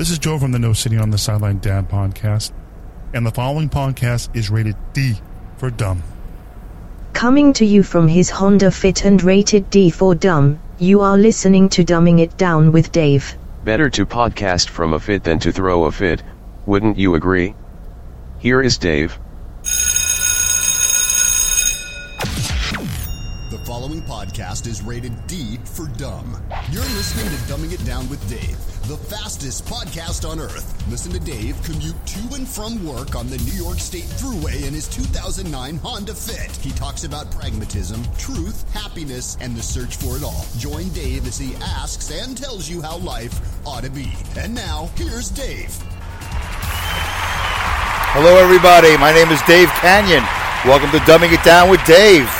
This 0.00 0.08
is 0.08 0.18
Joe 0.18 0.38
from 0.38 0.50
the 0.50 0.58
No 0.58 0.72
Sitting 0.72 0.98
on 0.98 1.10
the 1.10 1.18
Sideline 1.18 1.58
Dad 1.58 1.90
podcast, 1.90 2.52
and 3.12 3.26
the 3.26 3.30
following 3.30 3.68
podcast 3.68 4.34
is 4.34 4.48
rated 4.48 4.74
D 4.94 5.20
for 5.58 5.68
dumb. 5.70 6.02
Coming 7.12 7.52
to 7.52 7.66
you 7.66 7.82
from 7.82 8.08
his 8.08 8.30
Honda 8.30 8.70
Fit 8.70 9.04
and 9.04 9.22
rated 9.22 9.68
D 9.68 9.90
for 9.90 10.14
dumb, 10.14 10.58
you 10.78 11.02
are 11.02 11.18
listening 11.18 11.68
to 11.68 11.84
Dumbing 11.84 12.18
It 12.18 12.38
Down 12.38 12.72
with 12.72 12.92
Dave. 12.92 13.36
Better 13.62 13.90
to 13.90 14.06
podcast 14.06 14.70
from 14.70 14.94
a 14.94 14.98
fit 14.98 15.22
than 15.22 15.38
to 15.40 15.52
throw 15.52 15.84
a 15.84 15.92
fit, 15.92 16.22
wouldn't 16.64 16.96
you 16.96 17.14
agree? 17.14 17.54
Here 18.38 18.62
is 18.62 18.78
Dave. 18.78 19.18
Podcast 24.40 24.66
is 24.66 24.82
rated 24.82 25.26
D 25.26 25.58
for 25.64 25.86
dumb. 25.98 26.42
You're 26.70 26.82
listening 26.82 27.26
to 27.26 27.36
Dumbing 27.44 27.72
It 27.74 27.84
Down 27.84 28.08
with 28.08 28.26
Dave, 28.26 28.56
the 28.88 28.96
fastest 28.96 29.66
podcast 29.66 30.26
on 30.26 30.40
earth. 30.40 30.82
Listen 30.88 31.12
to 31.12 31.20
Dave 31.20 31.62
commute 31.62 32.06
to 32.06 32.34
and 32.34 32.48
from 32.48 32.82
work 32.86 33.14
on 33.14 33.28
the 33.28 33.36
New 33.38 33.52
York 33.52 33.78
State 33.78 34.04
Thruway 34.04 34.66
in 34.66 34.72
his 34.72 34.88
2009 34.88 35.76
Honda 35.76 36.14
Fit. 36.14 36.56
He 36.56 36.70
talks 36.70 37.04
about 37.04 37.30
pragmatism, 37.30 38.02
truth, 38.16 38.64
happiness, 38.72 39.36
and 39.42 39.54
the 39.54 39.62
search 39.62 39.96
for 39.96 40.16
it 40.16 40.24
all. 40.24 40.46
Join 40.56 40.88
Dave 40.90 41.26
as 41.26 41.36
he 41.36 41.54
asks 41.56 42.10
and 42.10 42.34
tells 42.34 42.66
you 42.66 42.80
how 42.80 42.96
life 42.96 43.38
ought 43.66 43.84
to 43.84 43.90
be. 43.90 44.10
And 44.38 44.54
now, 44.54 44.88
here's 44.96 45.28
Dave. 45.28 45.76
Hello, 48.16 48.36
everybody. 48.36 48.96
My 48.96 49.12
name 49.12 49.28
is 49.28 49.42
Dave 49.42 49.68
Kanyan. 49.84 50.24
Welcome 50.64 50.90
to 50.92 50.98
Dumbing 51.04 51.34
It 51.34 51.44
Down 51.44 51.68
with 51.68 51.84
Dave. 51.84 52.30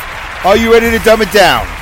Are 0.45 0.57
you 0.57 0.73
ready 0.73 0.91
to 0.91 0.99
dumb 1.05 1.21
it 1.21 1.31
down? 1.33 1.80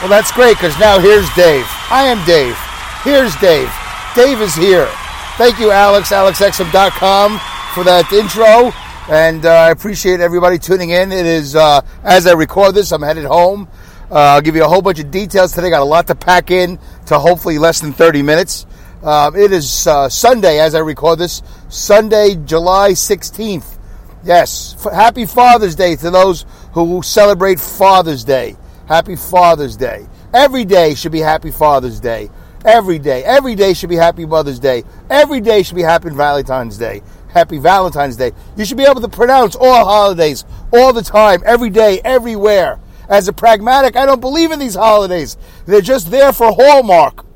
Well, 0.00 0.08
that's 0.08 0.30
great 0.30 0.56
because 0.56 0.78
now 0.78 1.00
here's 1.00 1.28
Dave. 1.34 1.66
I 1.90 2.04
am 2.04 2.24
Dave. 2.24 2.56
Here's 3.02 3.34
Dave. 3.36 3.68
Dave 4.14 4.40
is 4.40 4.54
here. 4.54 4.88
Thank 5.36 5.58
you, 5.58 5.72
Alex, 5.72 6.10
alexexum.com, 6.10 7.40
for 7.74 7.82
that 7.84 8.12
intro. 8.12 8.72
And 9.12 9.44
uh, 9.44 9.50
I 9.50 9.70
appreciate 9.70 10.20
everybody 10.20 10.58
tuning 10.58 10.90
in. 10.90 11.10
It 11.10 11.26
is, 11.26 11.56
uh, 11.56 11.80
as 12.04 12.26
I 12.28 12.34
record 12.34 12.76
this, 12.76 12.92
I'm 12.92 13.02
headed 13.02 13.24
home. 13.24 13.68
Uh, 14.10 14.14
I'll 14.14 14.40
give 14.40 14.54
you 14.54 14.64
a 14.64 14.68
whole 14.68 14.82
bunch 14.82 15.00
of 15.00 15.10
details 15.10 15.52
today. 15.52 15.70
Got 15.70 15.82
a 15.82 15.84
lot 15.84 16.06
to 16.08 16.14
pack 16.14 16.52
in 16.52 16.78
to 17.06 17.18
hopefully 17.18 17.58
less 17.58 17.80
than 17.80 17.92
30 17.92 18.22
minutes. 18.22 18.66
Uh, 19.02 19.32
it 19.34 19.50
is 19.50 19.86
uh, 19.86 20.08
Sunday 20.08 20.60
as 20.60 20.74
I 20.74 20.80
record 20.80 21.18
this, 21.18 21.42
Sunday, 21.70 22.36
July 22.44 22.92
16th. 22.92 23.78
Yes, 24.24 24.76
F- 24.84 24.92
happy 24.92 25.26
Father's 25.26 25.74
Day 25.74 25.96
to 25.96 26.10
those 26.10 26.44
who 26.72 27.02
celebrate 27.02 27.58
Father's 27.58 28.24
Day. 28.24 28.56
Happy 28.88 29.16
Father's 29.16 29.76
Day. 29.76 30.06
Every 30.32 30.64
day 30.64 30.94
should 30.94 31.12
be 31.12 31.20
Happy 31.20 31.50
Father's 31.50 32.00
Day. 32.00 32.30
Every 32.64 32.98
day. 32.98 33.22
Every 33.22 33.54
day 33.54 33.74
should 33.74 33.90
be 33.90 33.96
Happy 33.96 34.24
Mother's 34.24 34.58
Day. 34.58 34.82
Every 35.10 35.42
day 35.42 35.62
should 35.62 35.76
be 35.76 35.82
Happy 35.82 36.08
Valentine's 36.08 36.78
Day. 36.78 37.02
Happy 37.28 37.58
Valentine's 37.58 38.16
Day. 38.16 38.32
You 38.56 38.64
should 38.64 38.78
be 38.78 38.86
able 38.86 39.02
to 39.02 39.08
pronounce 39.08 39.54
all 39.54 39.84
holidays 39.84 40.46
all 40.72 40.94
the 40.94 41.02
time, 41.02 41.42
every 41.44 41.68
day, 41.68 42.00
everywhere. 42.02 42.80
As 43.10 43.28
a 43.28 43.32
pragmatic, 43.34 43.94
I 43.94 44.06
don't 44.06 44.22
believe 44.22 44.52
in 44.52 44.58
these 44.58 44.74
holidays. 44.74 45.36
They're 45.66 45.82
just 45.82 46.10
there 46.10 46.32
for 46.32 46.50
Hallmark. 46.50 47.26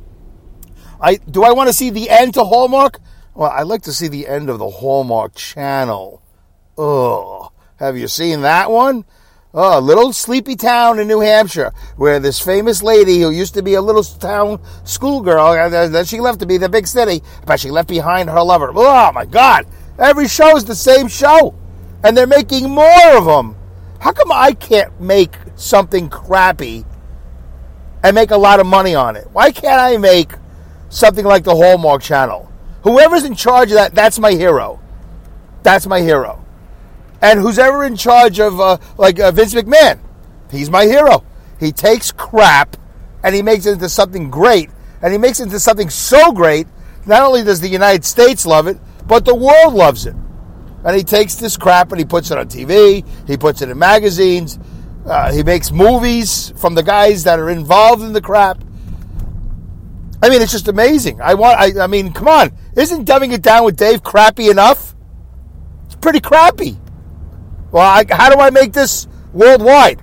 I 1.03 1.17
do 1.17 1.45
I 1.45 1.53
want 1.53 1.69
to 1.69 1.75
see 1.75 1.91
the 1.91 2.09
end 2.09 2.33
to 2.35 2.45
Hallmark? 2.45 2.99
Well, 3.35 3.51
I'd 3.51 3.67
like 3.67 3.83
to 3.83 3.93
see 3.93 4.09
the 4.09 4.27
end 4.27 4.49
of 4.49 4.59
the 4.59 4.71
Hallmark 4.71 5.35
channel. 5.35 6.23
Ugh. 6.79 7.53
Have 7.77 7.99
you 7.99 8.09
seen 8.09 8.41
that 8.41 8.71
one? 8.71 9.05
Oh, 9.55 9.79
a 9.79 9.81
little 9.81 10.15
sleepy 10.15 10.57
town 10.57 10.99
in 10.99 11.07
New 11.07 11.21
Hampshire 11.21 11.75
where 11.97 12.19
this 12.19 12.41
famous 12.41 12.83
lady 12.83 13.21
who 13.21 13.29
used 13.29 13.53
to 13.53 13.63
be 13.63 13.75
a 13.75 13.83
little 13.83 14.03
town 14.03 14.59
schoolgirl, 14.85 15.39
uh, 15.39 15.69
and 15.69 15.95
then 15.95 16.07
she 16.07 16.21
left 16.21 16.41
to 16.41 16.47
be 16.47 16.57
the 16.57 16.71
big 16.71 16.87
city, 16.87 17.23
but 17.45 17.61
she 17.61 17.71
left 17.71 17.91
behind 17.91 18.31
her 18.31 18.43
lover. 18.43 18.73
Oh 18.75 19.13
my 19.13 19.27
God! 19.27 19.67
Every 19.99 20.27
show 20.27 20.57
is 20.57 20.65
the 20.65 20.75
same 20.75 21.07
show, 21.07 21.55
and 22.03 22.17
they're 22.17 22.27
making 22.27 22.71
more 22.71 23.17
of 23.17 23.27
them. 23.27 23.55
How 24.01 24.13
come 24.13 24.33
I 24.33 24.53
can't 24.55 24.99
make 24.99 25.35
something 25.55 26.09
crappy 26.09 26.87
and 28.03 28.15
make 28.15 28.31
a 28.31 28.39
lot 28.39 28.59
of 28.59 28.67
money 28.67 28.95
on 28.95 29.17
it? 29.17 29.29
Why 29.33 29.53
can't 29.53 29.81
I 29.81 29.99
make 29.99 30.33
something 30.89 31.27
like 31.27 31.45
the 31.45 31.55
Hallmark 31.55 32.01
Channel? 32.01 32.51
Whoever's 32.85 33.25
in 33.25 33.35
charge 33.35 33.69
of 33.69 33.75
that, 33.75 33.95
that's 33.95 34.19
my 34.19 34.33
hero. 34.33 34.81
That's 35.63 35.87
my 35.87 36.01
hero. 36.01 36.42
And 37.23 37.39
who's 37.39 37.59
ever 37.59 37.85
in 37.85 37.97
charge 37.97 38.41
of, 38.41 38.61
uh, 38.61 38.79
like 38.99 39.21
uh, 39.21 39.31
Vince 39.31 39.55
McMahon, 39.55 40.01
he's 40.51 40.69
my 40.69 40.85
hero. 40.85 41.25
He 41.61 41.71
takes 41.71 42.11
crap 42.11 42.77
and 43.23 43.35
he 43.35 43.43
makes 43.43 43.65
it 43.65 43.75
into 43.75 43.89
something 43.89 44.29
great. 44.29 44.69
And 45.01 45.13
he 45.13 45.19
makes 45.19 45.39
it 45.39 45.45
into 45.45 45.61
something 45.61 45.89
so 45.89 46.33
great, 46.33 46.67
not 47.07 47.23
only 47.23 47.45
does 47.45 47.61
the 47.61 47.69
United 47.69 48.05
States 48.05 48.45
love 48.45 48.67
it, 48.67 48.79
but 49.07 49.25
the 49.25 49.35
world 49.35 49.75
loves 49.75 50.05
it. 50.05 50.17
And 50.85 50.97
he 50.97 51.05
takes 51.05 51.37
this 51.37 51.57
crap 51.57 51.93
and 51.93 52.01
he 52.01 52.05
puts 52.05 52.33
it 52.33 52.39
on 52.39 52.49
TV, 52.49 53.07
he 53.27 53.37
puts 53.37 53.63
it 53.63 53.69
in 53.69 53.79
magazines, 53.79 54.59
uh, 55.07 55.33
he 55.33 55.45
makes 55.45 55.71
movies 55.71 56.53
from 56.57 56.75
the 56.75 56.83
guys 56.83 57.25
that 57.25 57.39
are 57.39 57.51
involved 57.51 58.03
in 58.03 58.13
the 58.13 58.21
crap. 58.21 58.63
I 60.23 60.29
mean, 60.29 60.43
it's 60.43 60.53
just 60.53 60.69
amazing. 60.69 61.21
I 61.21 61.35
want. 61.35 61.59
I, 61.59 61.83
I 61.83 61.87
mean, 61.89 62.13
come 62.13 62.29
on! 62.29 62.53
Isn't 62.77 63.07
dumbing 63.07 63.33
it 63.33 63.43
down 63.43 63.65
with 63.65 63.77
Dave 63.77 64.05
crappy 64.05 64.51
enough? 64.51 64.95
It's 65.87 65.97
pretty 65.97 66.21
crappy. 66.21 66.79
Well, 67.73 67.83
I, 67.83 68.05
how 68.09 68.31
do 68.31 68.39
I 68.39 68.51
make 68.51 68.75
this 68.75 69.09
worldwide, 69.33 70.03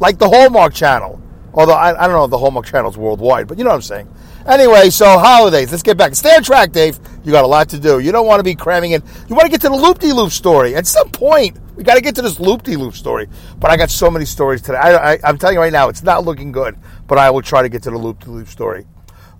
like 0.00 0.18
the 0.18 0.28
Hallmark 0.28 0.74
Channel? 0.74 1.22
Although 1.54 1.72
I, 1.72 1.90
I 1.90 2.06
don't 2.06 2.16
know 2.16 2.24
if 2.24 2.30
the 2.30 2.38
Hallmark 2.38 2.66
Channel's 2.66 2.98
worldwide, 2.98 3.46
but 3.46 3.56
you 3.56 3.64
know 3.64 3.70
what 3.70 3.76
I'm 3.76 3.82
saying. 3.82 4.12
Anyway, 4.46 4.90
so 4.90 5.06
holidays. 5.18 5.70
Let's 5.70 5.82
get 5.82 5.96
back. 5.96 6.14
Stay 6.14 6.34
on 6.34 6.42
track, 6.42 6.72
Dave. 6.72 6.98
You 7.24 7.32
got 7.32 7.44
a 7.44 7.48
lot 7.48 7.68
to 7.70 7.80
do. 7.80 8.00
You 8.00 8.12
don't 8.12 8.26
want 8.26 8.40
to 8.40 8.44
be 8.44 8.54
cramming 8.54 8.92
in. 8.92 9.02
You 9.28 9.34
want 9.34 9.46
to 9.46 9.50
get 9.50 9.60
to 9.62 9.68
the 9.68 9.76
loop-de-loop 9.76 10.30
story. 10.30 10.74
At 10.74 10.86
some 10.86 11.10
point, 11.10 11.58
we 11.76 11.82
got 11.82 11.94
to 11.94 12.00
get 12.00 12.14
to 12.16 12.22
this 12.22 12.38
loop-de-loop 12.38 12.94
story. 12.94 13.28
But 13.58 13.70
I 13.70 13.76
got 13.76 13.90
so 13.90 14.10
many 14.10 14.24
stories 14.24 14.62
today. 14.62 14.78
I, 14.78 15.18
I'm 15.24 15.38
telling 15.38 15.54
you 15.54 15.60
right 15.60 15.72
now, 15.72 15.88
it's 15.88 16.02
not 16.02 16.24
looking 16.24 16.52
good. 16.52 16.76
But 17.06 17.18
I 17.18 17.30
will 17.30 17.42
try 17.42 17.62
to 17.62 17.68
get 17.68 17.82
to 17.84 17.90
the 17.90 17.98
loop-de-loop 17.98 18.48
story. 18.48 18.86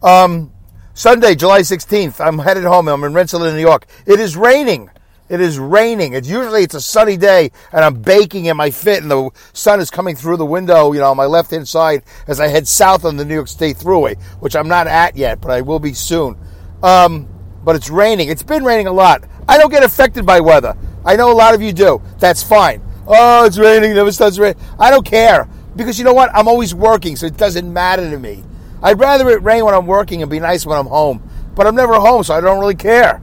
Um, 0.03 0.53
Sunday, 0.95 1.35
July 1.35 1.61
16th. 1.61 2.25
I'm 2.25 2.39
headed 2.39 2.65
home. 2.65 2.89
I'm 2.89 3.05
in 3.05 3.13
Rensselaer, 3.13 3.53
New 3.53 3.61
York. 3.61 3.87
It 4.07 4.19
is 4.19 4.37
raining. 4.37 4.91
It 5.29 5.41
is 5.41 5.59
raining. 5.59 6.13
It's 6.13 6.29
usually 6.29 6.63
it's 6.63 6.75
a 6.75 6.81
sunny 6.81 7.17
day, 7.17 7.51
and 7.73 7.85
I'm 7.85 8.01
baking 8.01 8.45
in 8.45 8.57
my 8.57 8.71
fit, 8.71 9.03
and 9.03 9.11
the 9.11 9.31
sun 9.53 9.81
is 9.81 9.91
coming 9.91 10.15
through 10.15 10.37
the 10.37 10.47
window, 10.47 10.93
you 10.93 11.01
know, 11.01 11.11
on 11.11 11.17
my 11.17 11.27
left 11.27 11.51
hand 11.51 11.67
side 11.67 12.05
as 12.29 12.39
I 12.39 12.47
head 12.47 12.69
south 12.69 13.05
on 13.05 13.17
the 13.17 13.25
New 13.25 13.35
York 13.35 13.49
State 13.49 13.77
Thruway, 13.77 14.21
which 14.41 14.55
I'm 14.55 14.69
not 14.69 14.87
at 14.87 15.17
yet, 15.17 15.41
but 15.41 15.51
I 15.51 15.63
will 15.63 15.81
be 15.81 15.95
soon. 15.95 16.37
Um, 16.83 17.29
but 17.65 17.75
it's 17.75 17.91
raining. 17.91 18.29
It's 18.29 18.45
been 18.45 18.65
raining 18.65 18.87
a 18.87 18.93
lot. 18.93 19.25
I 19.49 19.59
don't 19.59 19.71
get 19.71 19.83
affected 19.83 20.25
by 20.25 20.41
weather. 20.41 20.77
I 21.05 21.17
know 21.17 21.33
a 21.33 21.35
lot 21.35 21.55
of 21.55 21.63
you 21.63 21.73
do. 21.73 22.01
That's 22.19 22.43
fine. 22.43 22.81
Oh, 23.09 23.45
it's 23.45 23.59
raining. 23.59 23.97
It 23.97 24.03
never 24.03 24.39
raining. 24.39 24.61
I 24.79 24.91
don't 24.91 25.05
care 25.05 25.49
because 25.75 25.99
you 25.99 26.05
know 26.05 26.15
what? 26.15 26.31
I'm 26.35 26.47
always 26.47 26.73
working, 26.73 27.17
so 27.17 27.27
it 27.27 27.37
doesn't 27.37 27.73
matter 27.73 28.09
to 28.09 28.19
me. 28.19 28.45
I'd 28.83 29.01
rather 29.01 29.29
it 29.31 29.43
rain 29.43 29.65
when 29.65 29.75
I'm 29.75 29.87
working 29.87 30.23
and 30.23 30.31
be 30.31 30.39
nice 30.39 30.65
when 30.65 30.79
I'm 30.79 30.87
home, 30.87 31.29
but 31.57 31.67
I'm 31.67 31.75
never 31.75 31.95
home, 31.95 32.23
so 32.23 32.35
I 32.35 32.41
don't 32.41 32.61
really 32.61 32.75
care. 32.77 33.21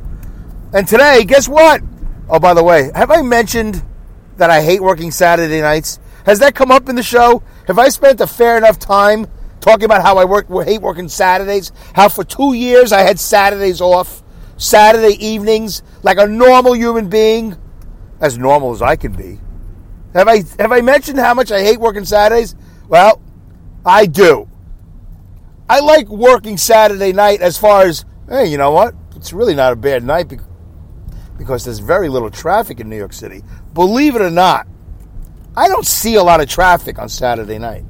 And 0.74 0.88
today, 0.88 1.24
guess 1.24 1.47
what? 1.47 1.81
Oh, 2.29 2.39
by 2.39 2.53
the 2.53 2.63
way, 2.63 2.91
have 2.95 3.11
I 3.11 3.22
mentioned 3.22 3.84
that 4.38 4.50
I 4.50 4.61
hate 4.61 4.81
working 4.81 5.11
Saturday 5.11 5.61
nights? 5.61 6.00
Has 6.25 6.39
that 6.39 6.56
come 6.56 6.72
up 6.72 6.88
in 6.88 6.95
the 6.95 7.03
show? 7.03 7.44
Have 7.67 7.78
I 7.78 7.89
spent 7.89 8.22
a 8.22 8.28
fair 8.28 8.57
enough 8.57 8.79
time 8.79 9.28
talking 9.59 9.85
about 9.85 10.01
how 10.01 10.17
I 10.17 10.25
work, 10.25 10.47
hate 10.66 10.81
working 10.81 11.09
Saturdays? 11.09 11.72
How 11.94 12.09
for 12.09 12.23
two 12.23 12.53
years 12.53 12.91
I 12.91 13.01
had 13.01 13.19
Saturdays 13.19 13.81
off, 13.81 14.23
Saturday 14.57 15.16
evenings, 15.23 15.83
like 16.01 16.17
a 16.17 16.25
normal 16.25 16.73
human 16.75 17.09
being, 17.09 17.57
as 18.22 18.38
normal 18.38 18.72
as 18.72 18.81
I 18.81 18.95
can 18.95 19.12
be. 19.13 19.39
Have 20.13 20.28
I 20.28 20.44
have 20.59 20.72
I 20.72 20.81
mentioned 20.81 21.19
how 21.19 21.33
much 21.33 21.51
I 21.51 21.62
hate 21.62 21.79
working 21.79 22.06
Saturdays? 22.06 22.56
Well, 22.88 23.22
I 23.85 24.06
do. 24.06 24.47
I 25.69 25.80
like 25.80 26.07
working 26.07 26.57
Saturday 26.57 27.12
night 27.12 27.42
as 27.42 27.57
far 27.57 27.83
as 27.83 28.06
hey, 28.30 28.45
you 28.45 28.57
know 28.57 28.71
what? 28.71 28.95
It's 29.15 29.33
really 29.33 29.56
not 29.56 29.74
a 29.74 29.75
bad 29.75 30.03
night 30.03 30.30
because 31.44 31.66
there's 31.66 31.80
very 31.80 32.10
little 32.10 32.31
traffic 32.31 32.80
in 32.80 32.90
New 32.90 32.98
York 32.98 33.13
City. 33.13 33.44
Believe 33.74 34.16
it 34.16 34.22
or 34.22 34.31
not, 34.31 34.66
I 35.56 35.68
don't 35.68 35.86
see 35.86 36.16
a 36.16 36.24
lot 36.24 36.42
of 36.42 36.50
traffic 36.50 36.98
on 36.98 37.10
Saturday 37.10 37.60
night. 37.60 37.84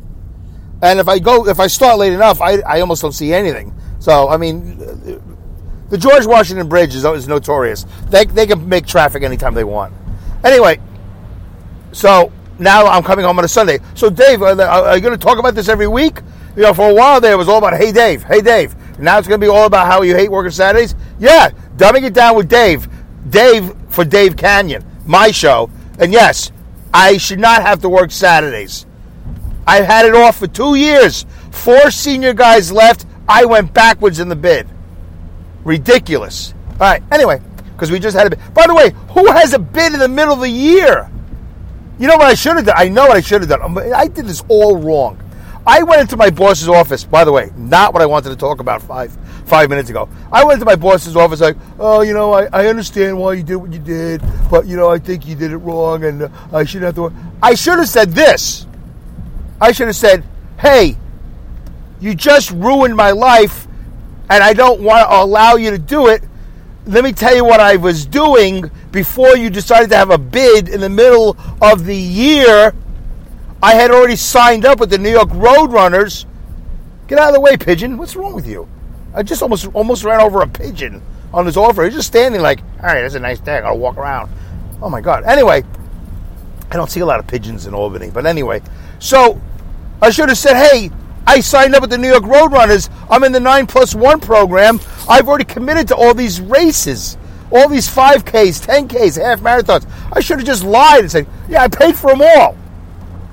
And 0.81 0.99
if 0.99 1.07
I 1.07 1.19
go, 1.19 1.47
if 1.47 1.59
I 1.59 1.67
start 1.67 1.97
late 1.99 2.11
enough, 2.11 2.41
I, 2.41 2.57
I 2.61 2.81
almost 2.81 3.01
don't 3.01 3.13
see 3.13 3.33
anything. 3.33 3.73
So, 3.99 4.27
I 4.27 4.37
mean, 4.37 4.77
the 5.89 5.97
George 5.97 6.25
Washington 6.25 6.67
Bridge 6.67 6.93
is, 6.93 7.05
is 7.05 7.27
notorious. 7.27 7.85
They, 8.09 8.25
they 8.25 8.47
can 8.47 8.67
make 8.67 8.85
traffic 8.85 9.23
anytime 9.23 9.53
they 9.53 9.63
want. 9.63 9.93
Anyway, 10.43 10.81
so 11.93 12.33
now 12.59 12.87
I'm 12.87 13.03
coming 13.03 13.23
home 13.23 13.37
on 13.39 13.45
a 13.45 13.47
Sunday. 13.47 13.79
So, 13.93 14.09
Dave, 14.09 14.41
are, 14.41 14.59
are 14.59 14.95
you 14.95 15.01
going 15.01 15.17
to 15.17 15.23
talk 15.23 15.37
about 15.37 15.55
this 15.55 15.69
every 15.69 15.87
week? 15.87 16.19
You 16.57 16.63
know, 16.63 16.73
for 16.73 16.89
a 16.89 16.93
while 16.93 17.21
there, 17.21 17.33
it 17.33 17.37
was 17.37 17.47
all 17.47 17.59
about, 17.59 17.77
hey, 17.77 17.91
Dave, 17.91 18.23
hey, 18.23 18.41
Dave. 18.41 18.75
Now 18.99 19.17
it's 19.17 19.27
going 19.27 19.39
to 19.39 19.45
be 19.45 19.49
all 19.49 19.65
about 19.65 19.87
how 19.87 20.01
you 20.01 20.15
hate 20.15 20.29
working 20.29 20.51
Saturdays? 20.51 20.95
Yeah, 21.17 21.49
dumbing 21.77 22.03
it 22.03 22.13
down 22.13 22.35
with 22.35 22.49
Dave. 22.49 22.87
Dave 23.33 23.73
for 23.89 24.05
Dave 24.05 24.35
Kanyan, 24.35 24.85
my 25.05 25.31
show. 25.31 25.69
And 25.99 26.13
yes, 26.13 26.51
I 26.93 27.17
should 27.17 27.39
not 27.39 27.63
have 27.63 27.81
to 27.81 27.89
work 27.89 28.11
Saturdays. 28.11 28.85
I've 29.65 29.85
had 29.85 30.05
it 30.05 30.13
off 30.13 30.37
for 30.37 30.47
two 30.47 30.75
years. 30.75 31.25
Four 31.51 31.89
senior 31.89 32.33
guys 32.33 32.71
left. 32.71 33.05
I 33.27 33.45
went 33.45 33.73
backwards 33.73 34.19
in 34.19 34.29
the 34.29 34.35
bid. 34.35 34.67
Ridiculous. 35.63 36.53
All 36.73 36.77
right. 36.79 37.01
Anyway, 37.11 37.41
because 37.73 37.89
we 37.89 37.99
just 37.99 38.15
had 38.15 38.27
a 38.27 38.29
bid. 38.29 38.53
By 38.53 38.67
the 38.67 38.75
way, 38.75 38.91
who 39.09 39.31
has 39.31 39.53
a 39.53 39.59
bid 39.59 39.93
in 39.93 39.99
the 39.99 40.07
middle 40.07 40.33
of 40.33 40.41
the 40.41 40.49
year? 40.49 41.09
You 41.97 42.07
know 42.07 42.15
what 42.15 42.27
I 42.27 42.35
should 42.35 42.57
have 42.57 42.65
done? 42.65 42.75
I 42.77 42.89
know 42.89 43.07
what 43.07 43.17
I 43.17 43.21
should 43.21 43.41
have 43.41 43.49
done. 43.49 43.77
I 43.93 44.07
did 44.07 44.25
this 44.25 44.43
all 44.47 44.77
wrong. 44.77 45.19
I 45.65 45.81
went 45.81 46.01
into 46.01 46.17
my 46.17 46.29
boss's 46.29 46.67
office. 46.67 47.03
By 47.03 47.23
the 47.23 47.31
way, 47.31 47.51
not 47.55 47.93
what 47.93 48.01
I 48.01 48.05
wanted 48.05 48.29
to 48.29 48.35
talk 48.35 48.59
about 48.59 48.81
five 48.81 49.17
five 49.45 49.69
minutes 49.69 49.89
ago. 49.89 50.09
I 50.31 50.43
went 50.43 50.59
to 50.59 50.65
my 50.65 50.75
boss's 50.75 51.15
office 51.15 51.41
like, 51.41 51.57
oh, 51.79 52.01
you 52.01 52.13
know, 52.13 52.33
I, 52.33 52.47
I 52.53 52.67
understand 52.67 53.17
why 53.17 53.33
you 53.33 53.43
did 53.43 53.55
what 53.57 53.71
you 53.71 53.79
did, 53.79 54.21
but 54.49 54.65
you 54.65 54.75
know, 54.75 54.89
I 54.89 54.99
think 54.99 55.27
you 55.27 55.35
did 55.35 55.51
it 55.51 55.57
wrong, 55.57 56.03
and 56.03 56.23
uh, 56.23 56.29
I 56.51 56.63
shouldn't 56.63 56.95
have 56.95 57.11
to. 57.11 57.15
I 57.41 57.55
should 57.55 57.79
have 57.79 57.89
said 57.89 58.11
this. 58.11 58.65
I 59.59 59.71
should 59.71 59.87
have 59.87 59.95
said, 59.95 60.23
hey, 60.59 60.97
you 61.99 62.15
just 62.15 62.51
ruined 62.51 62.95
my 62.95 63.11
life, 63.11 63.67
and 64.29 64.43
I 64.43 64.53
don't 64.53 64.81
want 64.81 65.07
to 65.07 65.15
allow 65.15 65.55
you 65.55 65.71
to 65.71 65.77
do 65.77 66.07
it. 66.07 66.23
Let 66.85 67.03
me 67.03 67.13
tell 67.13 67.33
you 67.35 67.45
what 67.45 67.61
I 67.61 67.77
was 67.77 68.05
doing 68.05 68.69
before 68.91 69.37
you 69.37 69.49
decided 69.49 69.89
to 69.91 69.95
have 69.95 70.09
a 70.09 70.17
bid 70.17 70.67
in 70.67 70.81
the 70.81 70.89
middle 70.89 71.37
of 71.61 71.85
the 71.85 71.95
year. 71.95 72.73
I 73.61 73.75
had 73.75 73.91
already 73.91 74.17
signed 74.17 74.65
up 74.65 74.81
with 74.81 74.89
the 74.89 74.97
New 74.97 75.11
York 75.11 75.29
Roadrunners. 75.29 76.25
Get 77.07 77.19
out 77.19 77.29
of 77.29 77.35
the 77.35 77.39
way, 77.39 77.55
pigeon. 77.55 77.97
What's 77.97 78.17
wrong 78.17 78.33
with 78.33 78.47
you? 78.47 78.67
I 79.13 79.23
just 79.23 79.41
almost 79.41 79.67
almost 79.73 80.03
ran 80.03 80.21
over 80.21 80.41
a 80.41 80.47
pigeon 80.47 81.01
on 81.33 81.45
his 81.45 81.57
offer. 81.57 81.83
He's 81.83 81.93
just 81.93 82.07
standing 82.07 82.41
like, 82.41 82.61
all 82.79 82.85
right, 82.85 83.01
that's 83.01 83.15
a 83.15 83.19
nice 83.19 83.39
day. 83.39 83.57
I 83.57 83.61
gotta 83.61 83.75
walk 83.75 83.97
around. 83.97 84.31
Oh 84.81 84.89
my 84.89 85.01
god. 85.01 85.23
Anyway, 85.23 85.63
I 86.71 86.75
don't 86.75 86.89
see 86.89 86.99
a 86.99 87.05
lot 87.05 87.19
of 87.19 87.27
pigeons 87.27 87.67
in 87.67 87.73
Albany, 87.73 88.09
but 88.09 88.25
anyway, 88.25 88.61
so 88.99 89.39
I 90.01 90.09
should 90.09 90.29
have 90.29 90.37
said, 90.37 90.55
hey, 90.55 90.91
I 91.25 91.39
signed 91.39 91.75
up 91.75 91.81
with 91.81 91.89
the 91.89 91.97
New 91.97 92.09
York 92.09 92.23
Roadrunners. 92.23 92.89
I'm 93.09 93.23
in 93.23 93.31
the 93.31 93.39
nine 93.39 93.67
plus 93.67 93.95
one 93.95 94.19
program. 94.19 94.79
I've 95.07 95.27
already 95.27 95.45
committed 95.45 95.87
to 95.89 95.95
all 95.95 96.13
these 96.13 96.41
races, 96.41 97.17
all 97.51 97.69
these 97.69 97.87
5Ks, 97.87 98.65
10Ks, 98.65 99.21
half 99.21 99.39
marathons. 99.39 99.87
I 100.11 100.19
should 100.19 100.39
have 100.39 100.45
just 100.45 100.63
lied 100.63 101.01
and 101.01 101.11
said, 101.11 101.27
yeah, 101.47 101.63
I 101.63 101.67
paid 101.67 101.95
for 101.95 102.11
them 102.11 102.21
all. 102.21 102.57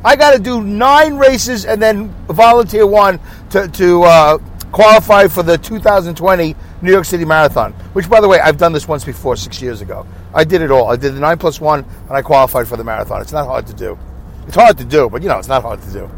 I 0.04 0.16
got 0.16 0.32
to 0.32 0.38
do 0.38 0.62
nine 0.62 1.16
races 1.16 1.64
and 1.64 1.82
then 1.82 2.14
volunteer 2.28 2.86
one 2.86 3.18
to, 3.50 3.68
to 3.68 4.02
uh, 4.04 4.38
qualify 4.72 5.26
for 5.28 5.42
the 5.42 5.58
2020 5.58 6.56
New 6.82 6.92
York 6.92 7.04
City 7.04 7.24
Marathon. 7.24 7.72
Which, 7.92 8.08
by 8.08 8.20
the 8.20 8.28
way, 8.28 8.40
I've 8.40 8.56
done 8.56 8.72
this 8.72 8.88
once 8.88 9.04
before, 9.04 9.36
six 9.36 9.60
years 9.60 9.80
ago. 9.80 10.06
I 10.34 10.44
did 10.44 10.62
it 10.62 10.70
all. 10.70 10.88
I 10.88 10.96
did 10.96 11.14
the 11.14 11.20
nine 11.20 11.38
plus 11.38 11.60
one, 11.60 11.80
and 11.80 12.10
I 12.10 12.22
qualified 12.22 12.68
for 12.68 12.76
the 12.76 12.84
marathon. 12.84 13.20
It's 13.20 13.32
not 13.32 13.46
hard 13.46 13.66
to 13.66 13.74
do. 13.74 13.98
It's 14.46 14.56
hard 14.56 14.78
to 14.78 14.84
do, 14.84 15.08
but 15.08 15.22
you 15.22 15.28
know, 15.28 15.38
it's 15.38 15.48
not 15.48 15.62
hard 15.62 15.82
to 15.82 15.92
do. 15.92 16.10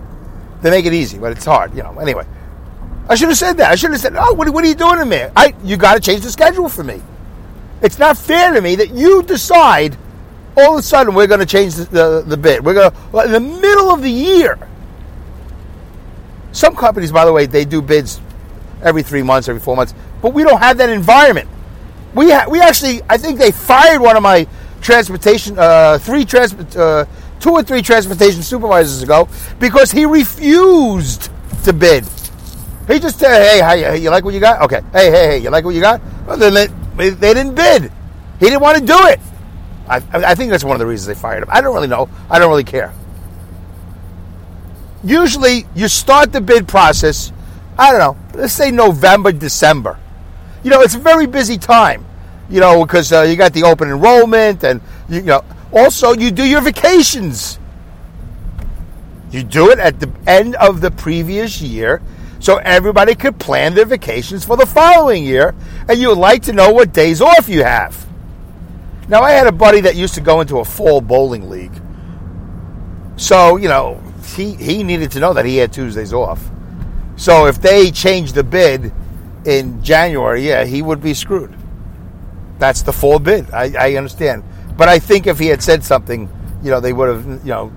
They 0.61 0.71
make 0.71 0.87
it 0.87 0.93
easy, 0.93 1.19
but 1.19 1.33
it's 1.33 1.45
hard. 1.45 1.75
You 1.75 1.83
know. 1.83 1.99
Anyway, 1.99 2.27
I 3.09 3.15
should 3.15 3.29
have 3.29 3.39
said 3.39 3.57
that. 3.59 3.71
I 3.71 3.75
should 3.75 3.91
have 3.91 4.01
said, 4.01 4.15
"Oh, 4.17 4.35
what, 4.35 4.49
what 4.51 4.65
are 4.65 4.69
you 4.69 4.75
doing 4.75 4.99
to 4.99 5.05
me? 5.05 5.27
I 5.35 5.55
you 5.65 5.77
got 5.77 5.95
to 5.95 6.01
change 6.01 6.23
the 6.23 6.31
schedule 6.31 6.69
for 6.69 6.85
me. 6.85 7.03
It's 7.81 7.99
not 7.99 8.17
fair 8.17 8.53
to 8.53 8.61
me 8.61 8.77
that 8.77 8.91
you 8.91 9.23
decide." 9.23 9.97
All 10.55 10.75
of 10.75 10.81
a 10.81 10.83
sudden, 10.83 11.15
we're 11.15 11.27
going 11.27 11.41
to 11.41 11.47
change 11.47 11.77
the, 11.77 11.85
the, 11.85 12.25
the 12.27 12.37
bid. 12.37 12.63
We're 12.63 12.75
going 12.75 12.91
to, 12.91 13.21
in 13.21 13.33
the 13.33 13.41
middle 13.41 13.91
of 13.91 14.03
the 14.03 14.11
year. 14.11 14.59
Some 16.53 16.77
companies, 16.77 17.11
by 17.11 17.25
the 17.25 17.33
way, 17.33 17.47
they 17.47 17.65
do 17.65 17.81
bids 17.81 18.21
every 18.83 19.03
three 19.03 19.23
months, 19.23 19.49
every 19.49 19.61
four 19.61 19.77
months, 19.77 19.95
but 20.21 20.33
we 20.35 20.43
don't 20.43 20.59
have 20.61 20.79
that 20.79 20.91
environment. 20.91 21.49
We 22.15 22.31
ha- 22.31 22.47
we 22.49 22.61
actually, 22.61 23.01
I 23.09 23.17
think 23.17 23.39
they 23.39 23.51
fired 23.51 24.01
one 24.01 24.17
of 24.17 24.23
my 24.23 24.47
transportation, 24.81 25.59
uh, 25.59 25.99
three 25.99 26.25
transport, 26.25 26.77
uh, 26.77 27.07
two 27.41 27.51
or 27.51 27.63
three 27.63 27.83
transportation 27.83 28.43
supervisors 28.43 29.03
ago 29.03 29.29
because 29.59 29.91
he 29.91 30.05
refused 30.05 31.31
to 31.65 31.73
bid. 31.73 32.05
He 32.89 32.99
just 32.99 33.19
said, 33.19 33.43
"Hey, 33.43 33.61
how 33.61 33.73
you, 33.75 34.03
you 34.03 34.11
like 34.11 34.25
what 34.25 34.35
you 34.35 34.41
got? 34.41 34.63
Okay. 34.63 34.81
Hey, 34.93 35.11
hey, 35.11 35.27
hey, 35.27 35.39
you 35.39 35.51
like 35.51 35.65
what 35.65 35.75
you 35.75 35.81
got?" 35.81 36.01
Well, 36.27 36.37
then 36.37 36.55
they, 36.97 37.11
they 37.11 37.35
didn't 37.35 37.55
bid. 37.55 37.91
He 38.41 38.47
didn't 38.47 38.61
want 38.61 38.79
to 38.79 38.85
do 38.85 38.99
it. 39.07 39.21
I, 39.89 39.97
I 40.13 40.35
think 40.35 40.51
that's 40.51 40.65
one 40.65 40.75
of 40.75 40.79
the 40.81 40.87
reasons 40.87 41.07
they 41.07 41.21
fired 41.21 41.43
him. 41.43 41.49
I 41.51 41.61
don't 41.61 41.75
really 41.75 41.89
know. 41.89 42.09
I 42.31 42.39
don't 42.39 42.49
really 42.49 42.65
care. 42.65 42.93
Usually, 45.05 45.67
you 45.75 45.89
start 45.89 46.33
the 46.33 46.41
bid 46.41 46.69
process. 46.69 47.33
I 47.83 47.91
don't 47.91 47.99
know. 47.99 48.39
Let's 48.41 48.53
say 48.53 48.71
November, 48.71 49.33
December. 49.33 49.99
You 50.63 50.71
know, 50.71 50.83
it's 50.83 50.95
a 50.95 51.01
very 51.01 51.27
busy 51.27 51.59
time. 51.59 52.07
You 52.49 52.61
know, 52.61 52.85
because 52.85 53.13
uh, 53.13 53.23
you 53.23 53.35
got 53.35 53.55
the 53.55 53.65
open 53.65 53.89
enrollment, 53.89 54.63
and 54.63 54.81
you, 55.09 55.17
you 55.17 55.23
know, 55.23 55.45
also 55.73 56.13
you 56.13 56.31
do 56.31 56.45
your 56.45 56.61
vacations. 56.61 57.59
You 59.33 59.43
do 59.43 59.73
it 59.73 59.81
at 59.81 59.99
the 59.99 60.13
end 60.29 60.55
of 60.55 60.81
the 60.81 60.93
previous 60.93 61.61
year, 61.61 62.01
so 62.39 62.59
everybody 62.59 63.17
could 63.17 63.41
plan 63.41 63.75
their 63.75 63.87
vacations 63.87 64.45
for 64.45 64.57
the 64.57 64.67
following 64.67 65.25
year, 65.25 65.53
and 65.89 65.99
you 65.99 66.11
would 66.11 66.19
like 66.19 66.45
to 66.45 66.53
know 66.53 66.71
what 66.71 66.93
days 66.93 67.21
off 67.21 67.49
you 67.49 67.65
have. 67.65 68.07
Now, 69.09 69.23
I 69.23 69.33
had 69.33 69.49
a 69.49 69.53
buddy 69.53 69.81
that 69.81 69.97
used 69.97 70.15
to 70.15 70.21
go 70.21 70.41
into 70.41 70.59
a 70.59 70.65
fall 70.65 71.01
bowling 71.01 71.51
league. 71.51 71.75
So, 73.17 73.57
you 73.57 73.67
know, 73.67 74.01
he, 74.37 74.55
he 74.55 74.85
needed 74.85 75.11
to 75.13 75.21
know 75.21 75.33
that 75.35 75.47
he 75.47 75.57
had 75.57 75.73
Tuesdays 75.73 76.13
off. 76.13 76.49
So, 77.23 77.47
if 77.47 77.63
they 77.63 77.93
changed 77.93 78.35
the 78.35 78.43
bid 78.43 78.93
in 79.45 79.81
January, 79.81 80.45
yeah, 80.45 80.65
he 80.65 80.83
would 80.83 81.01
be 81.01 81.15
screwed. 81.15 81.55
That's 82.59 82.83
the 82.83 82.93
fall 82.93 83.21
bid. 83.21 83.49
I, 83.53 83.73
I 83.79 83.95
understand. 83.95 84.43
But 84.77 84.89
I 84.89 84.99
think 84.99 85.29
if 85.29 85.39
he 85.39 85.47
had 85.47 85.63
said 85.63 85.85
something, 85.85 86.29
you 86.65 86.73
know, 86.73 86.81
they 86.81 86.93
would 86.93 87.09
have, 87.09 87.25
you 87.47 87.53
know. 87.53 87.73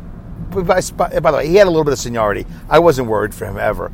By, 0.49 0.81
by 0.81 1.19
the 1.19 1.37
way, 1.37 1.47
he 1.47 1.57
had 1.57 1.67
a 1.67 1.69
little 1.69 1.83
bit 1.83 1.93
of 1.93 1.99
seniority. 1.99 2.47
I 2.67 2.79
wasn't 2.79 3.07
worried 3.07 3.35
for 3.35 3.45
him 3.45 3.59
ever. 3.59 3.91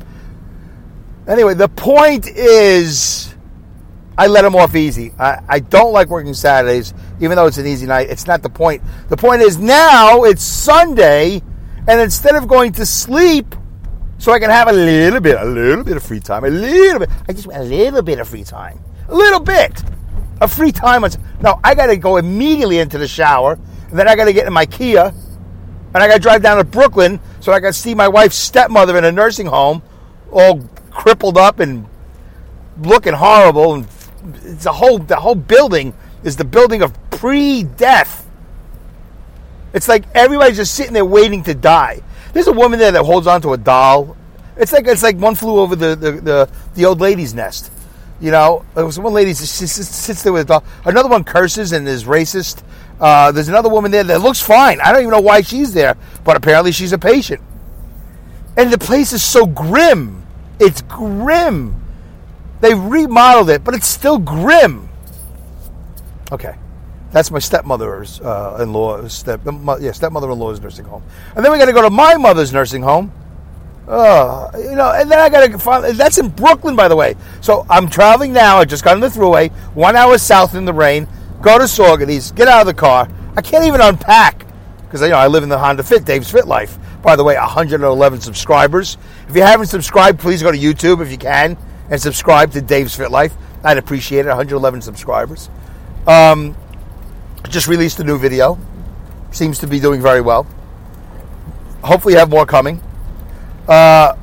Anyway, 1.28 1.52
the 1.52 1.68
point 1.68 2.26
is 2.28 3.34
I 4.16 4.28
let 4.28 4.46
him 4.46 4.56
off 4.56 4.74
easy. 4.74 5.12
I, 5.18 5.42
I 5.46 5.58
don't 5.58 5.92
like 5.92 6.08
working 6.08 6.32
Saturdays, 6.32 6.94
even 7.20 7.36
though 7.36 7.44
it's 7.44 7.58
an 7.58 7.66
easy 7.66 7.84
night. 7.84 8.08
It's 8.08 8.26
not 8.26 8.42
the 8.42 8.48
point. 8.48 8.82
The 9.10 9.18
point 9.18 9.42
is 9.42 9.58
now 9.58 10.22
it's 10.24 10.42
Sunday, 10.42 11.42
and 11.86 12.00
instead 12.00 12.36
of 12.36 12.48
going 12.48 12.72
to 12.72 12.86
sleep, 12.86 13.54
so 14.22 14.30
I 14.30 14.38
can 14.38 14.50
have 14.50 14.68
a 14.68 14.72
little 14.72 15.18
bit, 15.18 15.36
a 15.36 15.44
little 15.44 15.82
bit 15.82 15.96
of 15.96 16.04
free 16.04 16.20
time, 16.20 16.44
a 16.44 16.48
little 16.48 17.00
bit. 17.00 17.10
I 17.28 17.32
just 17.32 17.48
want 17.48 17.58
a 17.58 17.64
little 17.64 18.02
bit 18.02 18.20
of 18.20 18.28
free 18.28 18.44
time, 18.44 18.78
a 19.08 19.14
little 19.16 19.40
bit 19.40 19.82
of 20.40 20.52
free 20.52 20.70
time. 20.70 21.04
No, 21.40 21.58
I 21.64 21.74
got 21.74 21.86
to 21.86 21.96
go 21.96 22.18
immediately 22.18 22.78
into 22.78 22.98
the 22.98 23.08
shower, 23.08 23.58
and 23.90 23.98
then 23.98 24.06
I 24.06 24.14
got 24.14 24.26
to 24.26 24.32
get 24.32 24.46
in 24.46 24.52
my 24.52 24.64
Kia, 24.64 25.12
and 25.92 25.96
I 25.96 26.06
got 26.06 26.14
to 26.14 26.20
drive 26.20 26.40
down 26.40 26.58
to 26.58 26.62
Brooklyn 26.64 27.18
so 27.40 27.52
I 27.52 27.58
can 27.58 27.72
see 27.72 27.96
my 27.96 28.06
wife's 28.06 28.36
stepmother 28.36 28.96
in 28.96 29.04
a 29.04 29.10
nursing 29.10 29.46
home, 29.46 29.82
all 30.30 30.60
crippled 30.92 31.36
up 31.36 31.58
and 31.58 31.84
looking 32.80 33.14
horrible, 33.14 33.74
and 33.74 33.88
it's 34.44 34.66
a 34.66 34.72
whole 34.72 35.00
the 35.00 35.16
whole 35.16 35.34
building 35.34 35.94
is 36.22 36.36
the 36.36 36.44
building 36.44 36.82
of 36.82 36.92
pre-death. 37.10 38.24
It's 39.72 39.88
like 39.88 40.04
everybody's 40.14 40.58
just 40.58 40.76
sitting 40.76 40.92
there 40.92 41.04
waiting 41.04 41.42
to 41.42 41.54
die. 41.54 42.02
There's 42.32 42.46
a 42.46 42.52
woman 42.52 42.78
there 42.78 42.92
that 42.92 43.04
holds 43.04 43.26
on 43.26 43.42
to 43.42 43.52
a 43.52 43.58
doll. 43.58 44.16
It's 44.56 44.72
like 44.72 44.86
it's 44.86 45.02
like 45.02 45.16
one 45.16 45.34
flew 45.34 45.58
over 45.58 45.76
the 45.76 45.94
the, 45.94 46.12
the, 46.12 46.50
the 46.74 46.84
old 46.84 47.00
lady's 47.00 47.34
nest. 47.34 47.70
You 48.20 48.30
know, 48.30 48.64
there 48.74 48.86
was 48.86 48.98
one 48.98 49.12
lady 49.12 49.34
she 49.34 49.66
sits 49.66 50.22
there 50.22 50.32
with 50.32 50.42
a 50.42 50.44
doll. 50.44 50.64
Another 50.84 51.08
one 51.08 51.24
curses 51.24 51.72
and 51.72 51.88
is 51.88 52.04
racist. 52.04 52.62
Uh, 53.00 53.32
there's 53.32 53.48
another 53.48 53.68
woman 53.68 53.90
there 53.90 54.04
that 54.04 54.20
looks 54.20 54.40
fine. 54.40 54.80
I 54.80 54.92
don't 54.92 55.00
even 55.00 55.10
know 55.10 55.20
why 55.20 55.40
she's 55.40 55.72
there, 55.72 55.96
but 56.22 56.36
apparently 56.36 56.70
she's 56.70 56.92
a 56.92 56.98
patient. 56.98 57.40
And 58.56 58.72
the 58.72 58.78
place 58.78 59.12
is 59.12 59.22
so 59.22 59.44
grim. 59.46 60.24
It's 60.60 60.82
grim. 60.82 61.82
They 62.60 62.74
remodeled 62.74 63.50
it, 63.50 63.64
but 63.64 63.74
it's 63.74 63.88
still 63.88 64.18
grim. 64.18 64.88
Okay. 66.30 66.54
That's 67.12 67.30
my 67.30 67.38
stepmother's 67.38 68.20
uh, 68.20 68.58
in-law, 68.62 69.06
step, 69.08 69.40
yeah, 69.80 69.92
stepmother-in-law's 69.92 70.60
nursing 70.60 70.86
home, 70.86 71.02
and 71.36 71.44
then 71.44 71.52
we 71.52 71.58
got 71.58 71.66
to 71.66 71.72
go 71.72 71.82
to 71.82 71.90
my 71.90 72.16
mother's 72.16 72.52
nursing 72.52 72.82
home. 72.82 73.12
Oh, 73.86 74.50
you 74.54 74.76
know, 74.76 74.92
and 74.92 75.10
then 75.10 75.18
I 75.18 75.28
got 75.28 75.46
to 75.46 75.58
find. 75.58 75.84
That's 75.96 76.16
in 76.18 76.28
Brooklyn, 76.28 76.76
by 76.76 76.88
the 76.88 76.96
way. 76.96 77.16
So 77.40 77.66
I'm 77.68 77.90
traveling 77.90 78.32
now. 78.32 78.58
I 78.58 78.64
just 78.64 78.84
got 78.84 78.94
on 78.94 79.00
the 79.00 79.08
thruway, 79.08 79.50
one 79.74 79.96
hour 79.96 80.16
south 80.18 80.54
in 80.54 80.64
the 80.64 80.72
rain. 80.72 81.06
Go 81.42 81.58
to 81.58 81.64
Saugerties, 81.64 82.34
get 82.34 82.48
out 82.48 82.60
of 82.60 82.66
the 82.66 82.74
car. 82.74 83.08
I 83.36 83.42
can't 83.42 83.64
even 83.64 83.80
unpack 83.80 84.46
because 84.84 85.00
you 85.00 85.08
know 85.08 85.16
I 85.16 85.26
live 85.26 85.42
in 85.42 85.48
the 85.48 85.58
Honda 85.58 85.82
Fit, 85.82 86.04
Dave's 86.04 86.30
Fit 86.30 86.46
Life. 86.46 86.78
By 87.02 87.16
the 87.16 87.24
way, 87.24 87.34
111 87.34 88.20
subscribers. 88.20 88.96
If 89.28 89.34
you 89.34 89.42
haven't 89.42 89.66
subscribed, 89.66 90.20
please 90.20 90.42
go 90.42 90.52
to 90.52 90.58
YouTube 90.58 91.02
if 91.02 91.10
you 91.10 91.18
can 91.18 91.56
and 91.90 92.00
subscribe 92.00 92.52
to 92.52 92.62
Dave's 92.62 92.94
Fit 92.94 93.10
Life. 93.10 93.34
I'd 93.64 93.78
appreciate 93.78 94.20
it. 94.20 94.28
111 94.28 94.82
subscribers. 94.82 95.50
Um, 96.06 96.56
just 97.48 97.68
released 97.68 98.00
a 98.00 98.04
new 98.04 98.18
video. 98.18 98.58
Seems 99.30 99.58
to 99.60 99.66
be 99.66 99.80
doing 99.80 100.00
very 100.00 100.20
well. 100.20 100.46
Hopefully, 101.82 102.14
have 102.14 102.30
more 102.30 102.46
coming. 102.46 102.80
Uh, 103.68 104.14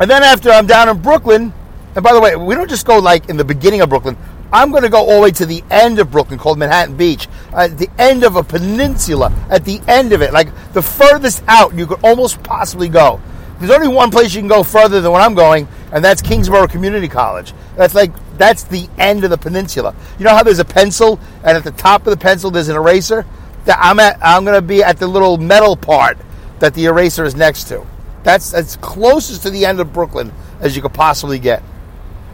and 0.00 0.10
then 0.10 0.22
after 0.22 0.50
I'm 0.50 0.66
down 0.66 0.88
in 0.88 1.00
Brooklyn, 1.00 1.52
and 1.94 2.04
by 2.04 2.12
the 2.12 2.20
way, 2.20 2.36
we 2.36 2.54
don't 2.54 2.70
just 2.70 2.86
go 2.86 2.98
like 2.98 3.28
in 3.28 3.36
the 3.36 3.44
beginning 3.44 3.80
of 3.80 3.88
Brooklyn. 3.88 4.16
I'm 4.52 4.70
going 4.70 4.82
to 4.82 4.88
go 4.88 4.98
all 4.98 5.16
the 5.16 5.22
way 5.22 5.30
to 5.32 5.46
the 5.46 5.62
end 5.70 5.98
of 6.00 6.10
Brooklyn, 6.10 6.38
called 6.38 6.58
Manhattan 6.58 6.96
Beach, 6.96 7.28
at 7.54 7.78
the 7.78 7.88
end 7.98 8.24
of 8.24 8.34
a 8.34 8.42
peninsula, 8.42 9.32
at 9.48 9.64
the 9.64 9.80
end 9.86 10.12
of 10.12 10.22
it, 10.22 10.32
like 10.32 10.48
the 10.72 10.82
furthest 10.82 11.44
out 11.46 11.74
you 11.74 11.86
could 11.86 12.00
almost 12.02 12.42
possibly 12.42 12.88
go. 12.88 13.20
There's 13.58 13.70
only 13.70 13.88
one 13.88 14.10
place 14.10 14.34
you 14.34 14.40
can 14.40 14.48
go 14.48 14.62
further 14.62 15.00
than 15.00 15.12
where 15.12 15.20
I'm 15.20 15.34
going, 15.34 15.68
and 15.92 16.04
that's 16.04 16.22
Kingsborough 16.22 16.66
Community 16.66 17.08
College. 17.08 17.52
That's 17.76 17.94
like 17.94 18.10
that's 18.40 18.62
the 18.62 18.88
end 18.96 19.22
of 19.22 19.28
the 19.28 19.36
peninsula. 19.36 19.94
You 20.18 20.24
know 20.24 20.30
how 20.30 20.42
there's 20.42 20.60
a 20.60 20.64
pencil, 20.64 21.20
and 21.44 21.58
at 21.58 21.62
the 21.62 21.72
top 21.72 22.06
of 22.06 22.10
the 22.10 22.16
pencil 22.16 22.50
there's 22.50 22.68
an 22.68 22.76
eraser. 22.76 23.26
I'm 23.66 24.00
at. 24.00 24.18
I'm 24.22 24.46
going 24.46 24.56
to 24.56 24.66
be 24.66 24.82
at 24.82 24.98
the 24.98 25.06
little 25.06 25.36
metal 25.36 25.76
part 25.76 26.16
that 26.58 26.72
the 26.72 26.86
eraser 26.86 27.24
is 27.26 27.34
next 27.34 27.64
to. 27.64 27.86
That's 28.22 28.54
as 28.54 28.76
closest 28.76 29.42
to 29.42 29.50
the 29.50 29.66
end 29.66 29.78
of 29.78 29.92
Brooklyn 29.92 30.32
as 30.60 30.74
you 30.74 30.80
could 30.80 30.94
possibly 30.94 31.38
get. 31.38 31.62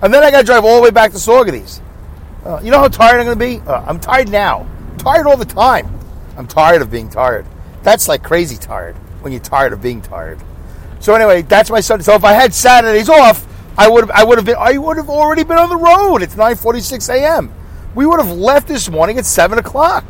And 0.01 0.15
then 0.15 0.23
I 0.23 0.31
got 0.31 0.41
to 0.41 0.47
drive 0.47 0.65
all 0.65 0.77
the 0.77 0.83
way 0.83 0.91
back 0.91 1.11
to 1.11 1.17
Saugerties. 1.17 1.81
Uh, 2.45 2.61
you 2.63 2.71
know 2.71 2.79
how 2.79 2.87
tired 2.87 3.19
I'm 3.19 3.27
going 3.27 3.39
to 3.39 3.45
be? 3.45 3.69
Uh, 3.69 3.85
I'm 3.85 3.99
tired 3.99 4.29
now. 4.29 4.65
tired 4.99 5.27
all 5.27 5.37
the 5.37 5.45
time. 5.45 5.93
I'm 6.37 6.47
tired 6.47 6.83
of 6.83 6.91
being 6.91 7.11
tired. 7.11 7.47
That's 7.83 8.07
like 8.07 8.23
crazy 8.23 8.57
tired 8.57 8.95
when 9.23 9.33
you're 9.33 9.43
tired 9.43 9.73
of 9.73 9.83
being 9.83 10.03
tired. 10.03 10.39
So 11.01 11.15
anyway, 11.15 11.43
that's 11.43 11.69
my 11.69 11.81
son. 11.81 12.01
So 12.03 12.15
if 12.15 12.23
I 12.23 12.33
had 12.33 12.55
Saturdays 12.55 13.09
off, 13.09 13.46
I 13.79 13.89
would 13.89 14.05
have 14.05 14.11
I 14.11 14.25
would 14.25 14.39
have 14.39 14.45
been 14.45 14.57
I 14.59 14.79
would 14.79 14.97
have 14.97 15.11
already 15.11 15.45
been 15.45 15.59
on 15.59 15.69
the 15.69 15.77
road. 15.77 16.23
It's 16.23 16.35
9:46 16.35 17.09
a.m. 17.15 17.53
We 17.95 18.07
would 18.07 18.19
have 18.19 18.31
left 18.31 18.69
this 18.69 18.89
morning 18.91 19.19
at 19.19 19.27
seven 19.27 19.59
o'clock. 19.59 20.05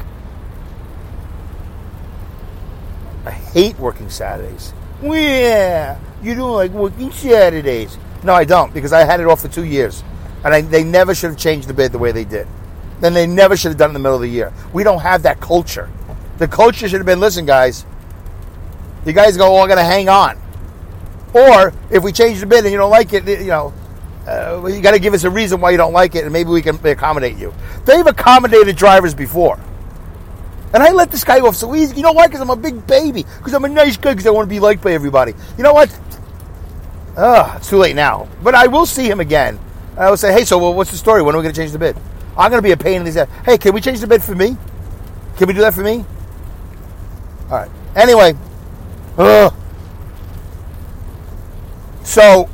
I 3.25 3.31
hate 3.31 3.79
working 3.79 4.09
Saturdays. 4.09 4.73
Yeah, 5.03 5.99
you 6.23 6.35
don't 6.35 6.53
like 6.53 6.71
working 6.71 7.11
Saturdays. 7.11 7.99
No, 8.23 8.35
I 8.35 8.45
don't 8.45 8.73
because 8.73 8.93
I 8.93 9.05
had 9.05 9.21
it 9.21 9.27
off 9.27 9.41
for 9.41 9.49
two 9.49 9.65
years, 9.65 10.03
and 10.45 10.55
I, 10.55 10.61
they 10.61 10.85
never 10.85 11.15
should 11.15 11.31
have 11.31 11.39
changed 11.39 11.69
the 11.69 11.75
bid 11.75 11.93
the 11.93 11.99
way 11.99 12.13
they 12.13 12.25
did. 12.25 12.47
Then 13.01 13.15
they 13.15 13.27
never 13.27 13.57
should 13.57 13.69
have 13.71 13.79
done 13.79 13.91
it 13.91 13.91
in 13.91 13.95
the 13.95 14.01
middle 14.01 14.17
of 14.17 14.23
the 14.23 14.29
year. 14.29 14.53
We 14.73 14.83
don't 14.83 15.01
have 15.01 15.23
that 15.25 15.41
culture. 15.41 15.91
The 16.39 16.49
culture 16.49 16.89
should 16.89 16.99
have 16.99 17.07
been, 17.07 17.21
listen, 17.21 17.47
guys, 17.47 17.85
you 19.05 19.13
guys 19.13 19.37
go 19.37 19.55
all 19.55 19.67
going 19.67 19.79
to 19.79 19.85
hang 19.85 20.09
on. 20.09 20.39
Or 21.37 21.75
if 21.91 22.03
we 22.03 22.13
change 22.13 22.41
the 22.41 22.47
bid 22.47 22.65
and 22.65 22.73
you 22.73 22.79
don't 22.79 22.91
like 22.91 23.13
it, 23.13 23.29
you 23.29 23.49
know, 23.49 23.75
uh, 24.27 24.67
you 24.67 24.81
got 24.81 24.93
to 24.93 24.99
give 24.99 25.13
us 25.13 25.25
a 25.25 25.31
reason 25.31 25.61
why 25.61 25.71
you 25.71 25.77
don't 25.77 25.93
like 25.93 26.15
it, 26.15 26.25
and 26.25 26.33
maybe 26.33 26.49
we 26.49 26.63
can 26.63 26.85
accommodate 26.85 27.37
you. 27.37 27.53
They've 27.85 28.07
accommodated 28.07 28.75
drivers 28.77 29.15
before. 29.15 29.61
And 30.73 30.83
I 30.83 30.93
let 30.93 31.11
this 31.11 31.25
guy 31.25 31.41
off 31.41 31.55
so 31.55 31.75
easy. 31.75 31.97
You 31.97 32.03
know 32.03 32.13
why? 32.13 32.27
Because 32.27 32.41
I'm 32.41 32.51
a 32.51 32.57
big 32.57 32.87
baby. 32.87 33.25
Because 33.39 33.53
I'm 33.53 33.65
a 33.65 33.69
nice 33.69 33.99
guy. 33.99 34.13
Because 34.13 34.27
I 34.27 34.31
want 34.31 34.49
to 34.49 34.55
be 34.55 34.61
liked 34.61 34.83
by 34.83 34.93
everybody. 34.93 35.35
You 35.57 35.63
know 35.63 35.75
what? 35.75 35.97
Ugh, 37.17 37.57
it's 37.57 37.69
too 37.69 37.77
late 37.77 37.95
now. 37.95 38.29
But 38.43 38.55
I 38.55 38.67
will 38.67 38.87
see 38.87 39.07
him 39.09 39.21
again. 39.21 39.59
I 39.97 40.11
will 40.11 40.17
say, 40.17 40.33
hey, 40.33 40.45
so 40.45 40.71
what's 40.71 40.91
the 40.91 40.97
story? 40.97 41.23
When 41.23 41.35
are 41.35 41.39
we 41.39 41.43
going 41.43 41.55
to 41.55 41.61
change 41.61 41.73
the 41.73 41.79
bid? 41.79 41.97
I'm 42.37 42.51
going 42.51 42.63
to 42.63 42.67
be 42.67 42.73
a 42.73 42.77
pain 42.77 43.07
in 43.07 43.15
the 43.15 43.21
ass. 43.21 43.29
Hey, 43.45 43.59
can 43.59 43.75
we 43.75 43.81
change 43.81 44.01
the 44.01 44.07
bid 44.07 44.23
for 44.23 44.35
me? 44.35 44.57
Can 45.37 45.49
we 45.49 45.55
do 45.55 45.61
that 45.61 45.75
for 45.75 45.83
me? 45.83 46.05
All 47.51 47.59
right. 47.59 47.71
Anyway, 47.95 48.35
ugh. 49.17 49.55
So, 52.17 52.49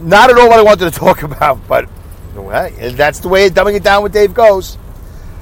not 0.00 0.30
at 0.30 0.36
all 0.36 0.48
what 0.48 0.58
I 0.58 0.62
wanted 0.64 0.92
to 0.92 0.98
talk 0.98 1.22
about, 1.30 1.64
but 1.68 1.88
well, 2.34 2.68
that's 2.94 3.20
the 3.20 3.28
way 3.28 3.48
dumbing 3.50 3.76
it 3.76 3.84
down 3.84 4.02
with 4.02 4.12
Dave 4.12 4.34
goes. 4.34 4.76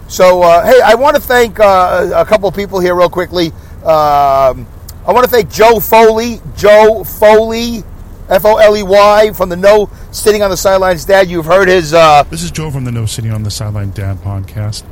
So, 0.06 0.42
uh, 0.42 0.66
hey, 0.66 0.78
I 0.84 0.94
want 0.94 1.16
to 1.16 1.22
thank 1.22 1.58
uh, 1.60 2.10
a 2.14 2.26
couple 2.26 2.46
of 2.46 2.54
people 2.54 2.78
here 2.78 2.94
real 2.94 3.08
quickly. 3.08 3.52
Um, 3.78 4.66
I 5.06 5.12
want 5.14 5.24
to 5.24 5.30
thank 5.30 5.50
Joe 5.50 5.80
Foley, 5.80 6.42
Joe 6.58 7.04
Foley, 7.04 7.84
F 8.28 8.44
O 8.44 8.56
L 8.58 8.76
E 8.76 8.82
Y, 8.82 9.32
from 9.32 9.48
the 9.48 9.56
No 9.56 9.88
Sitting 10.10 10.42
on 10.42 10.50
the 10.50 10.56
Sidelines 10.58 11.06
Dad. 11.06 11.30
You've 11.30 11.46
heard 11.46 11.68
his. 11.68 11.94
Uh, 11.94 12.24
This 12.24 12.42
is 12.42 12.50
Joe 12.50 12.70
from 12.70 12.84
the 12.84 12.92
No 12.92 13.06
Sitting 13.06 13.32
on 13.32 13.44
the 13.44 13.50
Sideline 13.50 13.92
Dad 13.92 14.18
podcast. 14.18 14.82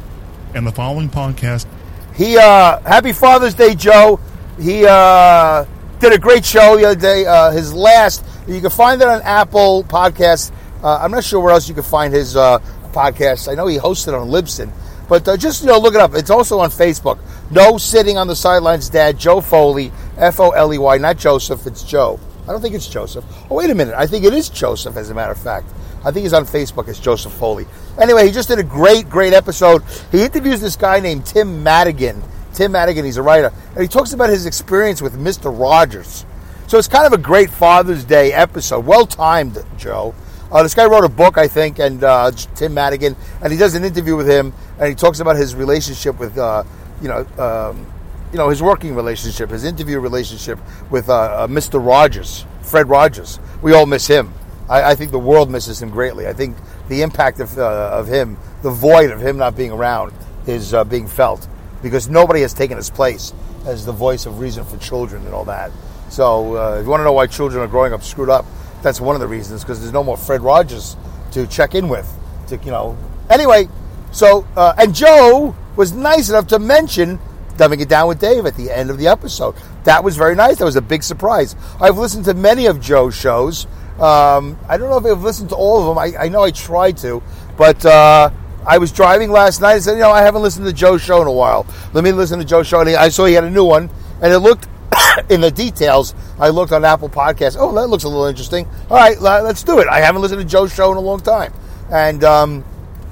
And 0.54 0.66
the 0.66 0.72
following 0.72 1.10
podcast 1.10 1.66
he 2.14 2.38
uh, 2.38 2.80
Happy 2.80 3.12
Father's 3.12 3.52
Day, 3.52 3.74
Joe. 3.74 4.18
He 4.58 4.86
uh, 4.86 5.66
did 6.00 6.12
a 6.12 6.18
great 6.18 6.44
show 6.44 6.76
the 6.76 6.84
other 6.86 7.00
day. 7.00 7.26
Uh, 7.26 7.50
his 7.50 7.72
last, 7.72 8.24
you 8.46 8.60
can 8.60 8.70
find 8.70 9.00
it 9.00 9.08
on 9.08 9.22
Apple 9.22 9.84
Podcasts. 9.84 10.52
Uh, 10.82 10.98
I'm 10.98 11.10
not 11.10 11.24
sure 11.24 11.40
where 11.40 11.52
else 11.52 11.68
you 11.68 11.74
can 11.74 11.82
find 11.82 12.12
his 12.12 12.36
uh, 12.36 12.58
podcast. 12.92 13.50
I 13.50 13.54
know 13.54 13.66
he 13.66 13.78
hosted 13.78 14.18
on 14.18 14.28
Libsyn. 14.28 14.70
But 15.08 15.26
uh, 15.28 15.36
just 15.36 15.62
you 15.62 15.68
know, 15.68 15.78
look 15.78 15.94
it 15.94 16.00
up. 16.00 16.14
It's 16.14 16.30
also 16.30 16.58
on 16.58 16.70
Facebook. 16.70 17.18
No 17.50 17.78
sitting 17.78 18.18
on 18.18 18.26
the 18.26 18.34
sidelines, 18.34 18.90
Dad. 18.90 19.18
Joe 19.18 19.40
Foley, 19.40 19.92
F 20.16 20.40
O 20.40 20.50
L 20.50 20.74
E 20.74 20.78
Y, 20.78 20.98
not 20.98 21.16
Joseph. 21.16 21.66
It's 21.66 21.84
Joe. 21.84 22.18
I 22.42 22.52
don't 22.52 22.60
think 22.60 22.74
it's 22.74 22.88
Joseph. 22.88 23.24
Oh, 23.50 23.56
wait 23.56 23.70
a 23.70 23.74
minute. 23.74 23.94
I 23.94 24.06
think 24.06 24.24
it 24.24 24.34
is 24.34 24.48
Joseph. 24.48 24.96
As 24.96 25.10
a 25.10 25.14
matter 25.14 25.32
of 25.32 25.38
fact, 25.38 25.68
I 26.04 26.10
think 26.10 26.24
he's 26.24 26.32
on 26.32 26.44
Facebook 26.44 26.88
as 26.88 26.98
Joseph 26.98 27.32
Foley. 27.32 27.66
Anyway, 28.00 28.26
he 28.26 28.32
just 28.32 28.48
did 28.48 28.58
a 28.58 28.64
great, 28.64 29.08
great 29.08 29.32
episode. 29.32 29.82
He 30.10 30.22
interviews 30.22 30.60
this 30.60 30.76
guy 30.76 31.00
named 31.00 31.26
Tim 31.26 31.62
Madigan. 31.62 32.22
Tim 32.56 32.72
Madigan, 32.72 33.04
he's 33.04 33.18
a 33.18 33.22
writer, 33.22 33.52
and 33.72 33.82
he 33.82 33.86
talks 33.86 34.14
about 34.14 34.30
his 34.30 34.46
experience 34.46 35.02
with 35.02 35.18
Mister 35.18 35.50
Rogers. 35.50 36.24
So 36.68 36.78
it's 36.78 36.88
kind 36.88 37.06
of 37.06 37.12
a 37.12 37.22
great 37.22 37.50
Father's 37.50 38.02
Day 38.02 38.32
episode. 38.32 38.86
Well 38.86 39.06
timed, 39.06 39.62
Joe. 39.76 40.14
Uh, 40.50 40.62
this 40.62 40.72
guy 40.72 40.86
wrote 40.86 41.04
a 41.04 41.08
book, 41.08 41.36
I 41.36 41.48
think, 41.48 41.78
and 41.78 42.02
uh, 42.02 42.30
Tim 42.54 42.72
Madigan, 42.72 43.14
and 43.42 43.52
he 43.52 43.58
does 43.58 43.74
an 43.74 43.84
interview 43.84 44.16
with 44.16 44.26
him, 44.26 44.54
and 44.78 44.88
he 44.88 44.94
talks 44.94 45.20
about 45.20 45.36
his 45.36 45.54
relationship 45.54 46.18
with, 46.18 46.38
uh, 46.38 46.64
you 47.02 47.08
know, 47.08 47.26
um, 47.38 47.86
you 48.32 48.38
know, 48.38 48.48
his 48.48 48.62
working 48.62 48.94
relationship, 48.94 49.50
his 49.50 49.64
interview 49.64 50.00
relationship 50.00 50.58
with 50.90 51.10
uh, 51.10 51.14
uh, 51.14 51.46
Mr. 51.46 51.84
Rogers, 51.84 52.46
Fred 52.62 52.88
Rogers. 52.88 53.38
We 53.60 53.74
all 53.74 53.84
miss 53.84 54.06
him. 54.06 54.32
I, 54.66 54.92
I, 54.92 54.94
think 54.94 55.10
the 55.10 55.18
world 55.18 55.50
misses 55.50 55.82
him 55.82 55.90
greatly. 55.90 56.26
I 56.26 56.32
think 56.32 56.56
the 56.88 57.02
impact 57.02 57.38
of, 57.38 57.58
uh, 57.58 57.90
of 57.92 58.08
him, 58.08 58.38
the 58.62 58.70
void 58.70 59.10
of 59.10 59.20
him 59.20 59.36
not 59.36 59.56
being 59.56 59.72
around, 59.72 60.14
is 60.46 60.74
being 60.88 61.06
felt 61.06 61.46
because 61.82 62.08
nobody 62.08 62.40
has 62.40 62.52
taken 62.54 62.76
his 62.76 62.90
place 62.90 63.32
as 63.66 63.84
the 63.84 63.92
voice 63.92 64.26
of 64.26 64.38
reason 64.38 64.64
for 64.64 64.76
children 64.78 65.24
and 65.24 65.34
all 65.34 65.44
that. 65.44 65.70
So, 66.08 66.74
if 66.78 66.84
you 66.84 66.90
want 66.90 67.00
to 67.00 67.04
know 67.04 67.12
why 67.12 67.26
children 67.26 67.62
are 67.62 67.66
growing 67.66 67.92
up 67.92 68.02
screwed 68.02 68.30
up, 68.30 68.46
that's 68.82 69.00
one 69.00 69.16
of 69.16 69.20
the 69.20 69.26
reasons 69.26 69.62
because 69.62 69.80
there's 69.80 69.92
no 69.92 70.04
more 70.04 70.16
Fred 70.16 70.40
Rogers 70.40 70.96
to 71.32 71.46
check 71.46 71.74
in 71.74 71.88
with. 71.88 72.08
To 72.48 72.56
you 72.56 72.70
know, 72.70 72.96
anyway. 73.28 73.68
So 74.12 74.46
uh, 74.56 74.74
and 74.78 74.94
Joe 74.94 75.56
was 75.74 75.92
nice 75.92 76.28
enough 76.28 76.46
to 76.48 76.58
mention 76.58 77.18
dumbing 77.56 77.80
it 77.80 77.88
down 77.88 78.08
with 78.08 78.20
Dave 78.20 78.46
at 78.46 78.54
the 78.54 78.70
end 78.70 78.90
of 78.90 78.98
the 78.98 79.08
episode. 79.08 79.54
That 79.84 80.04
was 80.04 80.16
very 80.16 80.34
nice. 80.34 80.58
That 80.58 80.64
was 80.64 80.76
a 80.76 80.82
big 80.82 81.02
surprise. 81.02 81.56
I've 81.80 81.98
listened 81.98 82.24
to 82.26 82.34
many 82.34 82.66
of 82.66 82.80
Joe's 82.80 83.14
shows. 83.14 83.66
Um, 83.98 84.58
I 84.68 84.76
don't 84.76 84.90
know 84.90 84.98
if 84.98 85.06
I've 85.06 85.22
listened 85.22 85.50
to 85.50 85.56
all 85.56 85.80
of 85.80 85.86
them. 85.86 85.98
I, 85.98 86.24
I 86.26 86.28
know 86.28 86.42
I 86.42 86.50
tried 86.50 86.98
to, 86.98 87.22
but 87.56 87.84
uh, 87.84 88.30
I 88.66 88.78
was 88.78 88.90
driving 88.90 89.30
last 89.30 89.60
night 89.60 89.74
and 89.74 89.82
said, 89.82 89.92
you 89.92 90.00
know, 90.00 90.10
I 90.10 90.22
haven't 90.22 90.42
listened 90.42 90.66
to 90.66 90.72
Joe's 90.72 91.00
show 91.00 91.22
in 91.22 91.28
a 91.28 91.32
while. 91.32 91.66
Let 91.92 92.02
me 92.02 92.12
listen 92.12 92.38
to 92.40 92.44
Joe's 92.44 92.66
show. 92.66 92.80
And 92.80 92.90
I 92.90 93.08
saw 93.08 93.24
he 93.24 93.34
had 93.34 93.44
a 93.44 93.50
new 93.50 93.64
one, 93.64 93.88
and 94.20 94.32
it 94.32 94.40
looked 94.40 94.68
in 95.30 95.40
the 95.40 95.50
details, 95.50 96.14
I 96.38 96.48
looked 96.48 96.72
on 96.72 96.84
Apple 96.84 97.08
Podcasts. 97.08 97.56
Oh, 97.58 97.72
that 97.74 97.88
looks 97.88 98.04
a 98.04 98.08
little 98.08 98.26
interesting. 98.26 98.66
All 98.90 98.96
right, 98.96 99.20
let's 99.20 99.62
do 99.62 99.78
it. 99.80 99.88
I 99.88 100.00
haven't 100.00 100.22
listened 100.22 100.40
to 100.40 100.46
Joe's 100.46 100.74
show 100.74 100.90
in 100.90 100.96
a 100.96 101.00
long 101.00 101.20
time, 101.20 101.52
and 101.90 102.22
um, 102.24 102.64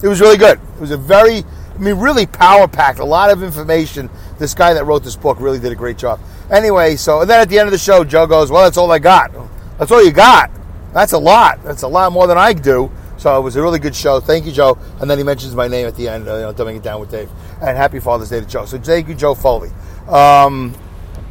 it 0.03 0.09
was 0.09 0.21
really 0.21 0.37
good. 0.37 0.59
It 0.77 0.81
was 0.81 0.91
a 0.91 0.97
very, 0.97 1.45
I 1.75 1.79
mean, 1.79 1.97
really 1.97 2.27
power 2.27 2.69
packed. 2.69 2.99
A 2.99 3.05
lot 3.05 3.31
of 3.31 3.43
information. 3.43 4.11
This 4.39 4.55
guy 4.55 4.75
that 4.75 4.85
wrote 4.85 5.05
this 5.05 5.17
book 5.17 5.39
really 5.41 5.61
did 5.61 5.73
a 5.73 5.77
great 5.77 5.99
job. 5.99 6.21
Anyway, 6.51 6.97
so 6.97 7.21
and 7.21 7.31
then 7.31 7.41
at 7.41 7.49
the 7.49 7.59
end 7.59 7.69
of 7.69 7.73
the 7.73 7.79
show, 7.79 8.05
Joe 8.05 8.27
goes, 8.27 8.51
"Well, 8.51 8.65
that's 8.65 8.77
all 8.77 8.91
I 8.91 8.99
got. 8.99 9.31
That's 9.79 9.91
all 9.91 10.05
you 10.05 10.13
got. 10.13 10.51
That's 10.93 11.13
a 11.13 11.19
lot. 11.19 11.63
That's 11.65 11.83
a 11.83 11.89
lot 11.89 12.13
more 12.13 12.27
than 12.27 12.39
I 12.39 12.53
do." 12.53 12.91
So 13.25 13.39
it 13.39 13.41
was 13.41 13.57
a 13.57 13.63
really 13.63 13.79
good 13.79 13.97
show. 13.97 14.21
Thank 14.21 14.45
you, 14.45 14.53
Joe. 14.53 14.77
And 15.01 15.11
then 15.11 15.17
he 15.17 15.25
mentions 15.25 15.55
my 15.55 15.67
name 15.67 15.87
at 15.87 15.97
the 15.97 16.11
end, 16.11 16.29
uh, 16.29 16.35
you 16.35 16.43
know, 16.43 16.53
dumbing 16.53 16.77
it 16.77 16.83
down 16.83 17.01
with 17.01 17.11
Dave. 17.11 17.31
And 17.63 17.75
happy 17.75 17.99
Father's 17.99 18.29
Day 18.29 18.41
to 18.41 18.45
Joe. 18.45 18.67
So 18.67 18.79
thank 18.79 19.09
you, 19.09 19.15
Joe 19.15 19.35
Foley. 19.35 19.71
Um, 20.09 20.75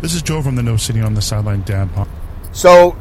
this 0.01 0.15
is 0.15 0.23
Joe 0.23 0.41
from 0.41 0.55
the 0.55 0.63
No 0.63 0.75
Sitting 0.75 1.03
on 1.03 1.13
the 1.13 1.21
Sideline 1.21 1.61
Dad 1.61 1.89
podcast. 1.89 2.07
So 2.51 2.97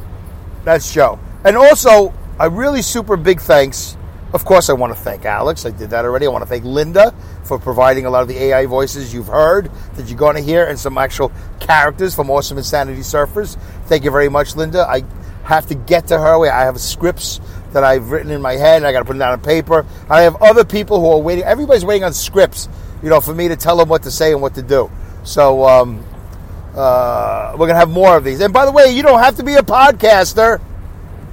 that's 0.63 0.93
Joe. 0.93 1.17
And 1.43 1.57
also, 1.57 2.13
a 2.39 2.47
really 2.47 2.83
super 2.83 3.17
big 3.17 3.41
thanks. 3.41 3.97
Of 4.31 4.45
course, 4.45 4.69
I 4.69 4.73
want 4.73 4.95
to 4.95 4.99
thank 4.99 5.25
Alex. 5.25 5.65
I 5.65 5.71
did 5.71 5.89
that 5.89 6.05
already. 6.05 6.27
I 6.27 6.29
want 6.29 6.43
to 6.43 6.47
thank 6.47 6.63
Linda 6.63 7.15
for 7.45 7.57
providing 7.57 8.05
a 8.05 8.11
lot 8.11 8.21
of 8.21 8.27
the 8.27 8.37
AI 8.37 8.67
voices 8.67 9.11
you've 9.11 9.25
heard 9.25 9.71
that 9.95 10.07
you're 10.07 10.19
going 10.19 10.35
to 10.35 10.41
hear 10.43 10.65
and 10.65 10.77
some 10.77 10.99
actual 10.99 11.31
characters 11.59 12.13
from 12.13 12.29
Awesome 12.29 12.59
Insanity 12.59 13.01
Surfers. 13.01 13.57
Thank 13.87 14.03
you 14.03 14.11
very 14.11 14.29
much, 14.29 14.55
Linda. 14.55 14.85
I 14.87 15.01
have 15.45 15.65
to 15.67 15.75
get 15.75 16.07
to 16.07 16.19
her. 16.19 16.47
I 16.47 16.65
have 16.65 16.79
scripts 16.79 17.41
that 17.73 17.83
I've 17.83 18.11
written 18.11 18.31
in 18.31 18.41
my 18.41 18.53
head. 18.53 18.77
And 18.77 18.87
I 18.87 18.91
got 18.91 18.99
to 18.99 19.05
put 19.05 19.15
it 19.15 19.19
down 19.19 19.33
on 19.33 19.41
paper. 19.41 19.85
I 20.09 20.21
have 20.21 20.41
other 20.41 20.63
people 20.63 20.99
who 20.99 21.07
are 21.07 21.19
waiting. 21.19 21.43
Everybody's 21.43 21.85
waiting 21.85 22.03
on 22.03 22.13
scripts, 22.13 22.69
you 23.01 23.09
know, 23.09 23.19
for 23.19 23.33
me 23.33 23.49
to 23.49 23.55
tell 23.55 23.77
them 23.77 23.89
what 23.89 24.03
to 24.03 24.11
say 24.11 24.31
and 24.31 24.41
what 24.41 24.55
to 24.55 24.61
do. 24.61 24.89
So 25.23 25.65
um, 25.65 26.05
uh, 26.75 27.55
we're 27.57 27.67
to 27.67 27.75
have 27.75 27.89
more 27.89 28.17
of 28.17 28.23
these. 28.23 28.39
And 28.41 28.53
by 28.53 28.65
the 28.65 28.71
way, 28.71 28.91
you 28.95 29.03
don't 29.03 29.19
have 29.19 29.37
to 29.37 29.43
be 29.43 29.55
a 29.55 29.61
podcaster. 29.61 30.61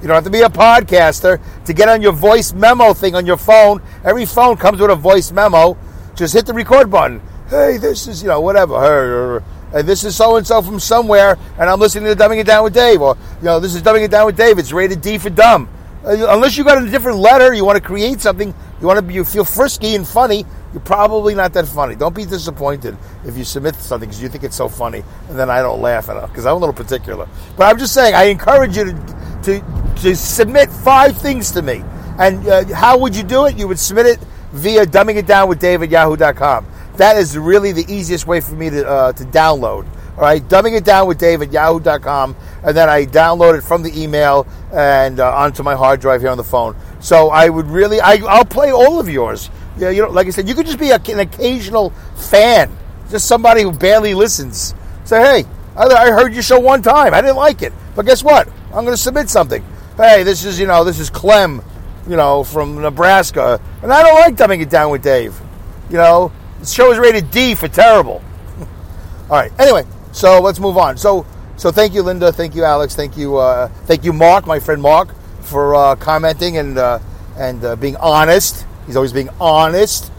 You 0.01 0.07
don't 0.07 0.15
have 0.15 0.25
to 0.25 0.31
be 0.31 0.41
a 0.41 0.49
podcaster 0.49 1.41
to 1.67 1.73
get 1.75 1.89
on 1.89 2.01
your 2.01 2.13
voice 2.13 2.53
memo 2.53 2.95
thing 2.95 3.15
on 3.15 3.27
your 3.27 3.37
phone. 3.37 3.83
Every 4.03 4.25
phone 4.25 4.57
comes 4.57 4.81
with 4.81 4.91
a 4.91 4.97
voice 4.97 5.31
memo. 5.31 5.77
Just 6.15 6.33
hit 6.33 6.47
the 6.47 6.55
record 6.55 6.91
button. 6.91 7.21
Hey, 7.51 7.77
this 7.77 8.07
is, 8.07 8.23
you 8.23 8.29
know, 8.29 8.41
whatever. 8.41 9.43
And 9.75 9.87
this 9.87 10.05
is 10.05 10.17
so 10.17 10.37
and 10.37 10.47
so 10.47 10.63
from 10.63 10.81
somewhere, 10.81 11.39
and 11.59 11.69
I'm 11.69 11.79
listening 11.79 12.05
to 12.05 12.21
Dumbing 12.21 12.39
It 12.39 12.47
Down 12.47 12.65
with 12.65 12.75
Dave. 12.75 13.03
Or, 13.03 13.17
you 13.41 13.45
know, 13.45 13.61
this 13.61 13.75
is 13.75 13.83
Dumbing 13.83 14.05
It 14.05 14.11
Down 14.11 14.27
with 14.27 14.37
Dave. 14.37 14.59
It's 14.59 14.73
rated 14.73 15.01
D 15.01 15.19
for 15.19 15.31
dumb. 15.31 15.69
Uh, 16.05 16.27
unless 16.31 16.57
you 16.57 16.65
got 16.65 16.83
a 16.83 16.89
different 16.89 17.19
letter, 17.19 17.53
you 17.53 17.65
want 17.65 17.77
to 17.77 17.83
create 17.83 18.21
something, 18.21 18.55
you 18.81 18.87
want 18.87 18.97
to 18.97 19.03
be, 19.03 19.15
you 19.15 19.25
feel 19.25 19.45
frisky 19.45 19.95
and 19.95 20.07
funny, 20.07 20.47
you're 20.73 20.81
probably 20.81 21.35
not 21.35 21.53
that 21.53 21.67
funny. 21.67 21.95
Don't 21.95 22.15
be 22.15 22.25
disappointed 22.25 22.97
if 23.27 23.37
you 23.37 23.45
submit 23.45 23.75
something 23.75 24.09
because 24.09 24.23
you 24.23 24.29
think 24.29 24.45
it's 24.45 24.57
so 24.57 24.69
funny 24.69 25.03
and 25.29 25.39
then 25.39 25.51
I 25.51 25.61
don't 25.61 25.83
laugh 25.83 26.09
it 26.09 26.21
because 26.29 26.47
I'm 26.47 26.57
a 26.57 26.59
little 26.59 26.75
particular. 26.75 27.29
But 27.57 27.65
I'm 27.65 27.79
just 27.79 27.93
saying, 27.93 28.15
I 28.15 28.25
encourage 28.25 28.77
you 28.77 28.85
to, 28.87 29.41
to, 29.43 29.95
to 30.03 30.17
submit 30.17 30.71
five 30.71 31.17
things 31.19 31.51
to 31.53 31.63
me. 31.63 31.83
And 32.19 32.47
uh, 32.49 32.75
how 32.75 32.97
would 32.99 33.15
you 33.15 33.23
do 33.23 33.47
it? 33.47 33.59
You 33.59 33.69
would 33.69 33.79
submit 33.79 34.07
it 34.07 34.19
via 34.53 34.87
dumbing 34.87 35.17
it 35.17 35.27
down 35.27 35.49
with 35.49 35.61
David 35.61 35.91
yahoo.com. 35.91 36.67
That 36.97 37.17
is 37.17 37.37
really 37.37 37.73
the 37.73 37.85
easiest 37.93 38.27
way 38.27 38.41
for 38.41 38.55
me 38.55 38.71
to, 38.71 38.89
uh, 38.89 39.13
to 39.13 39.25
download. 39.25 39.87
All 40.21 40.27
right, 40.27 40.43
dumbing 40.43 40.77
it 40.77 40.85
down 40.85 41.09
with 41.09 41.19
David 41.19 41.51
yahoo.com, 41.51 42.37
and 42.63 42.77
then 42.77 42.91
I 42.91 43.07
download 43.07 43.57
it 43.57 43.63
from 43.63 43.83
the 43.83 44.03
email 44.03 44.47
and 44.71 45.19
uh, 45.19 45.35
onto 45.35 45.63
my 45.63 45.75
hard 45.75 46.03
drive 46.03 46.21
here 46.21 46.29
on 46.29 46.37
the 46.37 46.45
phone. 46.45 46.77
So 47.01 47.31
I 47.31 47.49
would 47.49 47.65
really, 47.69 48.03
I, 48.03 48.17
I'll 48.29 48.45
play 48.45 48.71
all 48.71 49.01
of 49.01 49.09
yours. 49.09 49.49
Yeah, 49.79 49.89
you 49.89 50.03
know, 50.03 50.11
like 50.11 50.27
I 50.27 50.31
said, 50.31 50.47
you 50.47 50.55
could 50.55 50.67
just 50.67 50.79
be 50.79 50.91
a, 50.91 50.97
an 50.97 51.21
occasional 51.21 51.89
fan, 52.17 52.71
just 53.09 53.29
somebody 53.29 53.63
who 53.63 53.73
barely 53.73 54.13
listens. 54.13 54.75
Say, 55.05 55.23
hey, 55.23 55.49
I, 55.75 55.87
I 55.87 56.11
heard 56.11 56.35
your 56.35 56.43
show 56.43 56.61
one 56.61 56.83
time, 56.83 57.15
I 57.15 57.23
didn't 57.23 57.37
like 57.37 57.63
it, 57.63 57.73
but 57.97 58.05
guess 58.05 58.23
what? 58.23 58.47
I'm 58.75 58.85
going 58.85 58.89
to 58.89 58.99
submit 58.99 59.31
something. 59.31 59.65
Hey, 59.97 60.23
this 60.23 60.45
is 60.45 60.61
you 60.61 60.67
know, 60.67 60.85
this 60.85 61.01
is 61.01 61.09
Clem, 61.09 61.63
you 62.07 62.19
know, 62.19 62.45
from 62.45 62.83
Nebraska, 62.83 63.59
and 63.83 63.91
I 63.91 64.03
don't 64.03 64.21
like 64.21 64.37
dumbing 64.37 64.61
it 64.61 64.69
down 64.69 64.91
with 64.91 65.03
Dave. 65.03 65.41
You 65.89 65.97
know, 65.97 66.31
the 66.59 66.67
show 66.67 66.93
is 66.93 66.99
rated 66.99 67.31
D 67.31 67.55
for 67.55 67.69
terrible. 67.69 68.23
All 69.31 69.39
right. 69.39 69.51
Anyway, 69.59 69.87
so 70.13 70.41
let's 70.41 70.59
move 70.59 70.77
on. 70.77 70.97
So, 70.97 71.27
so 71.57 71.71
thank 71.71 71.95
you, 71.95 72.03
Linda. 72.03 72.33
Thank 72.33 72.55
you, 72.55 72.65
Alex. 72.65 72.95
Thank 72.95 73.17
you, 73.17 73.37
uh, 73.37 73.69
thank 73.85 74.05
you, 74.05 74.13
Mark, 74.13 74.47
my 74.47 74.61
friend 74.61 74.81
Mark, 74.81 75.15
for 75.43 75.75
uh, 75.75 75.97
commenting 75.97 76.57
and 76.57 76.79
uh, 76.79 76.99
and 77.37 77.65
uh, 77.65 77.77
being 77.77 77.97
honest. 77.97 78.67
He's 78.87 78.97
always 78.97 79.13
being 79.13 79.29
honest. 79.41 80.11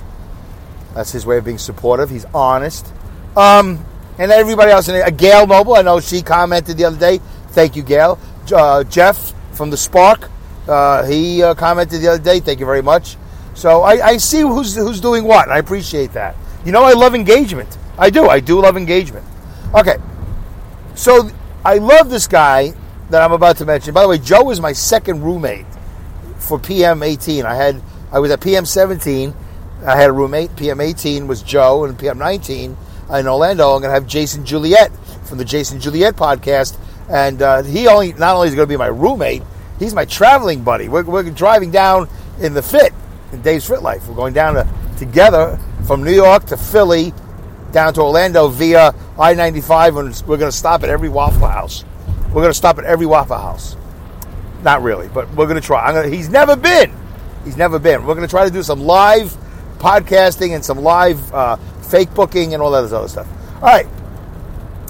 That's 0.93 1.11
his 1.11 1.25
way 1.25 1.37
of 1.37 1.45
being 1.45 1.57
supportive. 1.57 2.09
He's 2.09 2.25
honest. 2.33 2.91
Um, 3.35 3.85
and 4.17 4.31
everybody 4.31 4.71
else, 4.71 4.89
uh, 4.89 5.09
Gail 5.09 5.47
Noble. 5.47 5.75
I 5.75 5.81
know 5.81 5.99
she 5.99 6.21
commented 6.21 6.77
the 6.77 6.85
other 6.85 6.99
day. 6.99 7.19
Thank 7.49 7.75
you, 7.75 7.83
Gail. 7.83 8.19
Uh, 8.53 8.83
Jeff 8.83 9.33
from 9.53 9.69
the 9.69 9.77
Spark. 9.77 10.29
He 11.07 11.41
commented 11.57 12.01
the 12.01 12.09
other 12.09 12.23
day. 12.23 12.39
Thank 12.39 12.59
you 12.59 12.65
very 12.65 12.81
much. 12.81 13.17
So 13.53 13.81
I, 13.81 14.05
I 14.05 14.17
see 14.17 14.41
who's 14.41 14.75
who's 14.75 15.01
doing 15.01 15.25
what. 15.25 15.49
I 15.49 15.57
appreciate 15.57 16.13
that. 16.13 16.35
You 16.65 16.71
know, 16.71 16.83
I 16.83 16.93
love 16.93 17.15
engagement. 17.15 17.77
I 17.97 18.09
do. 18.09 18.27
I 18.27 18.39
do 18.39 18.61
love 18.61 18.77
engagement. 18.77 19.25
Okay. 19.73 19.97
So 20.95 21.29
I 21.63 21.77
love 21.77 22.09
this 22.09 22.27
guy 22.27 22.73
that 23.09 23.21
I'm 23.21 23.31
about 23.31 23.57
to 23.57 23.65
mention. 23.65 23.93
By 23.93 24.01
the 24.01 24.09
way, 24.09 24.17
Joe 24.17 24.43
was 24.43 24.59
my 24.59 24.73
second 24.73 25.23
roommate 25.23 25.65
for 26.37 26.59
PM 26.59 27.03
18. 27.03 27.45
I 27.45 27.55
had 27.55 27.81
I 28.11 28.19
was 28.19 28.31
at 28.31 28.41
PM 28.41 28.65
17. 28.65 29.33
I 29.85 29.95
had 29.95 30.09
a 30.09 30.13
roommate. 30.13 30.55
PM 30.55 30.81
18 30.81 31.27
was 31.27 31.41
Joe, 31.41 31.85
and 31.85 31.97
PM 31.97 32.17
19 32.17 32.77
in 33.13 33.27
Orlando. 33.27 33.73
I'm 33.73 33.81
going 33.81 33.89
to 33.89 33.93
have 33.93 34.05
Jason 34.05 34.45
Juliet 34.45 34.91
from 35.25 35.37
the 35.37 35.45
Jason 35.45 35.79
Juliet 35.79 36.15
podcast, 36.15 36.77
and 37.09 37.41
uh, 37.41 37.63
he 37.63 37.87
only 37.87 38.13
not 38.13 38.35
only 38.35 38.49
is 38.49 38.55
going 38.55 38.67
to 38.67 38.71
be 38.71 38.77
my 38.77 38.87
roommate, 38.87 39.43
he's 39.79 39.93
my 39.93 40.05
traveling 40.05 40.63
buddy. 40.63 40.89
We're, 40.89 41.03
we're 41.03 41.29
driving 41.31 41.71
down 41.71 42.09
in 42.39 42.53
the 42.53 42.61
Fit 42.61 42.93
in 43.31 43.41
Dave's 43.41 43.67
Fit 43.67 43.81
Life. 43.81 44.07
We're 44.07 44.15
going 44.15 44.33
down 44.33 44.55
to, 44.55 44.67
together 44.97 45.57
from 45.87 46.03
New 46.03 46.13
York 46.13 46.45
to 46.47 46.57
Philly, 46.57 47.13
down 47.71 47.93
to 47.95 48.01
Orlando 48.01 48.47
via 48.47 48.93
I 49.19 49.33
95, 49.33 49.97
and 49.97 50.23
we're 50.27 50.37
going 50.37 50.51
to 50.51 50.57
stop 50.57 50.83
at 50.83 50.89
every 50.89 51.09
Waffle 51.09 51.47
House. 51.47 51.85
We're 52.27 52.41
going 52.41 52.49
to 52.49 52.53
stop 52.53 52.77
at 52.77 52.85
every 52.85 53.05
Waffle 53.05 53.37
House. 53.37 53.75
Not 54.63 54.81
really, 54.83 55.07
but 55.07 55.29
we're 55.35 55.47
going 55.47 55.59
to 55.59 55.65
try. 55.65 55.91
Gonna, 55.91 56.07
he's 56.07 56.29
never 56.29 56.55
been. 56.55 56.93
He's 57.43 57.57
never 57.57 57.79
been. 57.79 58.05
We're 58.05 58.15
going 58.15 58.27
to 58.27 58.31
try 58.31 58.45
to 58.45 58.51
do 58.51 58.63
some 58.63 58.81
live 58.81 59.35
podcasting 59.79 60.53
and 60.53 60.63
some 60.63 60.79
live 60.79 61.33
uh, 61.33 61.55
fake 61.81 62.13
booking 62.13 62.53
and 62.53 62.61
all 62.61 62.71
that 62.71 62.93
other 62.93 63.07
stuff. 63.07 63.27
All 63.55 63.61
right. 63.61 63.87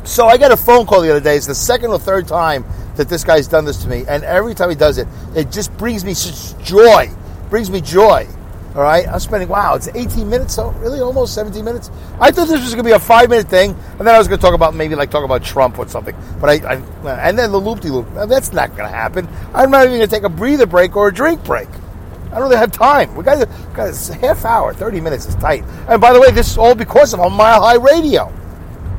So 0.03 0.27
I 0.27 0.37
got 0.37 0.51
a 0.51 0.57
phone 0.57 0.85
call 0.85 1.01
the 1.01 1.11
other 1.11 1.21
day. 1.21 1.37
It's 1.37 1.47
the 1.47 1.55
second 1.55 1.91
or 1.91 1.99
third 1.99 2.27
time 2.27 2.65
that 2.95 3.07
this 3.07 3.23
guy's 3.23 3.47
done 3.47 3.65
this 3.65 3.81
to 3.83 3.89
me, 3.89 4.03
and 4.07 4.23
every 4.23 4.53
time 4.53 4.69
he 4.69 4.75
does 4.75 4.97
it, 4.97 5.07
it 5.35 5.51
just 5.51 5.75
brings 5.77 6.03
me 6.03 6.13
such 6.13 6.61
joy. 6.65 7.09
Brings 7.49 7.69
me 7.69 7.81
joy. 7.81 8.27
All 8.73 8.81
right, 8.81 9.05
I'm 9.05 9.19
spending 9.19 9.49
wow, 9.49 9.75
it's 9.75 9.89
18 9.89 10.29
minutes, 10.29 10.55
so 10.55 10.69
really 10.71 11.01
almost 11.01 11.35
17 11.35 11.65
minutes. 11.65 11.91
I 12.21 12.31
thought 12.31 12.47
this 12.47 12.61
was 12.61 12.73
going 12.73 12.85
to 12.85 12.89
be 12.89 12.91
a 12.91 12.99
five 12.99 13.29
minute 13.29 13.49
thing, 13.49 13.71
and 13.71 14.07
then 14.07 14.15
I 14.15 14.17
was 14.17 14.29
going 14.29 14.39
to 14.39 14.41
talk 14.41 14.53
about 14.53 14.73
maybe 14.73 14.95
like 14.95 15.11
talk 15.11 15.25
about 15.25 15.43
Trump 15.43 15.77
or 15.77 15.89
something. 15.89 16.15
But 16.39 16.63
I, 16.63 16.75
I 16.75 17.27
and 17.27 17.37
then 17.37 17.51
the 17.51 17.57
loop 17.57 17.81
de 17.81 17.91
loop. 17.91 18.07
That's 18.13 18.53
not 18.53 18.69
going 18.69 18.89
to 18.89 18.95
happen. 18.95 19.27
I'm 19.53 19.71
not 19.71 19.85
even 19.85 19.97
going 19.97 20.07
to 20.07 20.15
take 20.15 20.23
a 20.23 20.29
breather 20.29 20.65
break 20.65 20.95
or 20.95 21.09
a 21.09 21.13
drink 21.13 21.43
break. 21.43 21.67
I 22.27 22.35
don't 22.35 22.43
really 22.43 22.55
have 22.55 22.71
time. 22.71 23.13
We 23.13 23.25
got, 23.25 23.45
got 23.73 23.89
a 23.89 24.13
half 24.13 24.45
hour, 24.45 24.73
30 24.73 25.01
minutes 25.01 25.25
is 25.25 25.35
tight. 25.35 25.65
And 25.89 25.99
by 25.99 26.13
the 26.13 26.21
way, 26.21 26.31
this 26.31 26.49
is 26.49 26.57
all 26.57 26.73
because 26.73 27.13
of 27.13 27.19
on 27.19 27.33
Mile 27.33 27.61
High 27.61 27.75
Radio. 27.75 28.31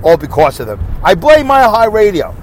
All 0.03 0.19
because 0.19 0.61
of 0.61 0.67
them. 0.67 0.85
I 1.03 1.15
blame 1.15 1.47
Mile 1.47 1.71
High 1.71 1.87
Radio. 1.87 2.37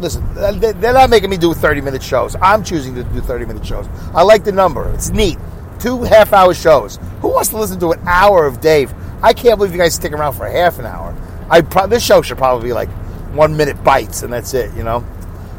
Listen, 0.00 0.26
they're 0.34 0.94
not 0.94 1.10
making 1.10 1.28
me 1.28 1.36
do 1.36 1.52
30 1.52 1.82
minute 1.82 2.02
shows. 2.02 2.34
I'm 2.40 2.64
choosing 2.64 2.94
to 2.94 3.04
do 3.04 3.20
30 3.20 3.44
minute 3.44 3.66
shows. 3.66 3.86
I 4.14 4.22
like 4.22 4.44
the 4.44 4.52
number. 4.52 4.90
It's 4.94 5.10
neat 5.10 5.36
two 5.78 6.02
half 6.02 6.32
hour 6.32 6.54
shows. 6.54 6.98
Who 7.20 7.28
wants 7.28 7.50
to 7.50 7.58
listen 7.58 7.80
to 7.80 7.92
an 7.92 8.00
hour 8.06 8.46
of 8.46 8.60
Dave? 8.60 8.92
I 9.22 9.32
can't 9.32 9.58
believe 9.58 9.72
you 9.72 9.78
guys 9.78 9.94
stick 9.94 10.12
around 10.12 10.34
for 10.34 10.46
a 10.46 10.52
half 10.52 10.78
an 10.78 10.86
hour. 10.86 11.16
I 11.48 11.60
pro- 11.60 11.86
this 11.86 12.04
show 12.04 12.22
should 12.22 12.38
probably 12.38 12.68
be 12.68 12.72
like 12.72 12.88
one 13.32 13.56
minute 13.56 13.82
bites, 13.82 14.22
and 14.22 14.32
that's 14.32 14.54
it. 14.54 14.74
You 14.74 14.82
know. 14.82 15.04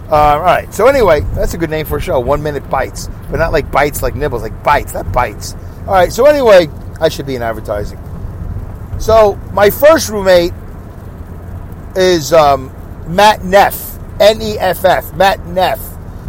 Uh, 0.09 0.15
all 0.15 0.39
right. 0.39 0.73
So 0.73 0.87
anyway, 0.87 1.21
that's 1.33 1.53
a 1.53 1.57
good 1.57 1.69
name 1.69 1.85
for 1.85 1.97
a 1.97 2.01
show. 2.01 2.19
One 2.19 2.41
minute 2.41 2.69
bites, 2.69 3.09
but 3.29 3.37
not 3.37 3.51
like 3.51 3.71
bites 3.71 4.01
like 4.01 4.15
nibbles, 4.15 4.41
like 4.41 4.63
bites, 4.63 4.93
not 4.93 5.11
bites. 5.11 5.53
All 5.85 5.93
right. 5.93 6.11
So 6.11 6.25
anyway, 6.25 6.67
I 7.01 7.09
should 7.09 7.25
be 7.25 7.35
in 7.35 7.41
advertising. 7.41 7.99
So 8.99 9.35
my 9.51 9.69
first 9.69 10.09
roommate 10.09 10.53
is 11.95 12.31
um, 12.31 12.73
Matt 13.07 13.43
Neff, 13.43 13.99
N 14.19 14.41
E 14.41 14.57
F 14.57 14.85
F, 14.85 15.13
Matt 15.13 15.45
Neff 15.47 15.79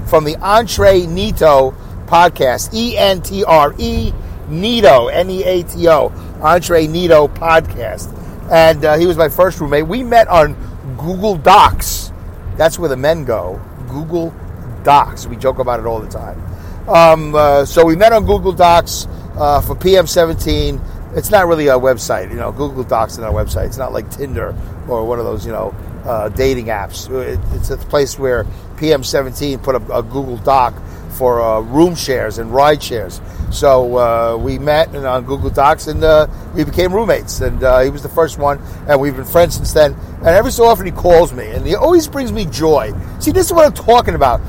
from 0.08 0.24
the 0.24 0.34
Entreneato 0.36 1.74
podcast. 2.08 2.74
E 2.74 2.96
N 2.96 3.22
T 3.22 3.44
R 3.44 3.74
E 3.78 4.12
Nito, 4.48 5.08
N 5.08 5.30
E 5.30 5.44
A 5.44 5.62
T 5.62 5.88
O, 5.88 6.08
Entreneato 6.40 7.32
podcast. 7.34 8.14
And 8.50 8.84
uh, 8.84 8.96
he 8.96 9.06
was 9.06 9.16
my 9.16 9.28
first 9.28 9.60
roommate. 9.60 9.86
We 9.86 10.02
met 10.02 10.26
on 10.28 10.56
Google 10.96 11.36
Docs. 11.36 12.12
That's 12.56 12.78
where 12.78 12.88
the 12.88 12.96
men 12.96 13.24
go. 13.24 13.60
Google 13.88 14.34
Docs. 14.82 15.26
We 15.26 15.36
joke 15.36 15.58
about 15.58 15.80
it 15.80 15.86
all 15.86 16.00
the 16.00 16.08
time. 16.08 16.42
Um, 16.88 17.34
uh, 17.34 17.66
so 17.66 17.84
we 17.84 17.94
met 17.94 18.12
on 18.12 18.24
Google 18.24 18.52
Docs 18.52 19.06
uh, 19.36 19.60
for 19.60 19.74
PM17. 19.74 21.16
It's 21.16 21.30
not 21.30 21.46
really 21.46 21.68
a 21.68 21.78
website, 21.78 22.30
you 22.30 22.36
know. 22.36 22.52
Google 22.52 22.84
Docs 22.84 23.14
is 23.14 23.18
a 23.18 23.22
website. 23.22 23.66
It's 23.66 23.78
not 23.78 23.92
like 23.92 24.10
Tinder 24.10 24.54
or 24.88 25.06
one 25.06 25.18
of 25.18 25.24
those, 25.26 25.44
you 25.44 25.52
know, 25.52 25.74
uh, 26.04 26.30
dating 26.30 26.66
apps. 26.66 27.10
It, 27.10 27.38
it's 27.54 27.70
a 27.70 27.76
place 27.76 28.18
where 28.18 28.44
PM17 28.76 29.62
put 29.62 29.74
a, 29.74 29.98
a 29.98 30.02
Google 30.02 30.38
Doc 30.38 30.74
for 31.10 31.40
uh, 31.40 31.60
room 31.60 31.94
shares 31.94 32.38
and 32.38 32.52
ride 32.52 32.82
shares. 32.82 33.20
So 33.50 33.96
uh, 33.96 34.36
we 34.36 34.58
met 34.58 34.88
and, 34.94 35.06
on 35.06 35.24
Google 35.24 35.50
Docs 35.50 35.86
and 35.86 36.04
uh, 36.04 36.26
we 36.54 36.64
became 36.64 36.92
roommates. 36.92 37.40
And 37.40 37.62
uh, 37.62 37.80
he 37.80 37.90
was 37.90 38.02
the 38.02 38.08
first 38.08 38.38
one, 38.38 38.60
and 38.88 39.00
we've 39.00 39.16
been 39.16 39.24
friends 39.24 39.56
since 39.56 39.72
then. 39.72 39.94
And 40.18 40.28
every 40.28 40.52
so 40.52 40.64
often 40.64 40.86
he 40.86 40.92
calls 40.92 41.32
me, 41.32 41.46
and 41.46 41.66
he 41.66 41.74
always 41.74 42.08
brings 42.08 42.32
me 42.32 42.44
joy. 42.46 42.92
See, 43.20 43.30
this 43.30 43.46
is 43.46 43.52
what 43.52 43.64
I'm 43.64 43.72
talking 43.72 44.14
about. 44.14 44.40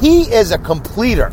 He 0.00 0.22
is 0.22 0.52
a 0.52 0.58
completer. 0.58 1.32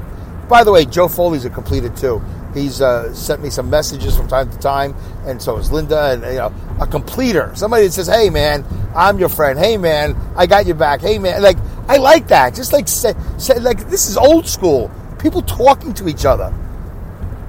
By 0.49 0.63
the 0.63 0.71
way, 0.71 0.86
Joe 0.86 1.08
Foley's 1.08 1.45
a 1.45 1.49
completer 1.49 1.89
too. 1.89 2.21
He's 2.54 2.82
uh, 2.82 3.13
sent 3.13 3.43
me 3.43 3.49
some 3.49 3.69
messages 3.69 4.15
from 4.15 4.28
time 4.28 4.49
to 4.49 4.58
time, 4.60 4.95
and 5.25 5.41
so 5.41 5.58
is 5.58 5.71
Linda, 5.71 6.12
and 6.12 6.23
you 6.23 6.36
know, 6.36 6.54
a 6.80 6.88
completer. 6.88 7.51
Somebody 7.54 7.86
that 7.86 7.91
says, 7.91 8.08
"Hey, 8.08 8.30
man, 8.30 8.63
I'm 8.95 9.19
your 9.19 9.28
friend. 9.28 9.60
Hey, 9.60 9.75
man, 9.75 10.15
I 10.38 10.45
got 10.45 10.65
your 10.65 10.75
back. 10.75 11.01
Hey, 11.01 11.19
man, 11.19 11.41
like 11.41 11.58
I 11.88 11.98
like 11.98 12.28
that. 12.30 12.56
Just 12.56 12.74
like 12.74 12.88
say, 12.88 13.13
like 13.60 13.89
this 13.89 14.08
is 14.08 14.17
old 14.17 14.48
school. 14.48 14.91
People 15.19 15.41
talking 15.41 15.93
to 15.95 16.08
each 16.08 16.26
other. 16.26 16.54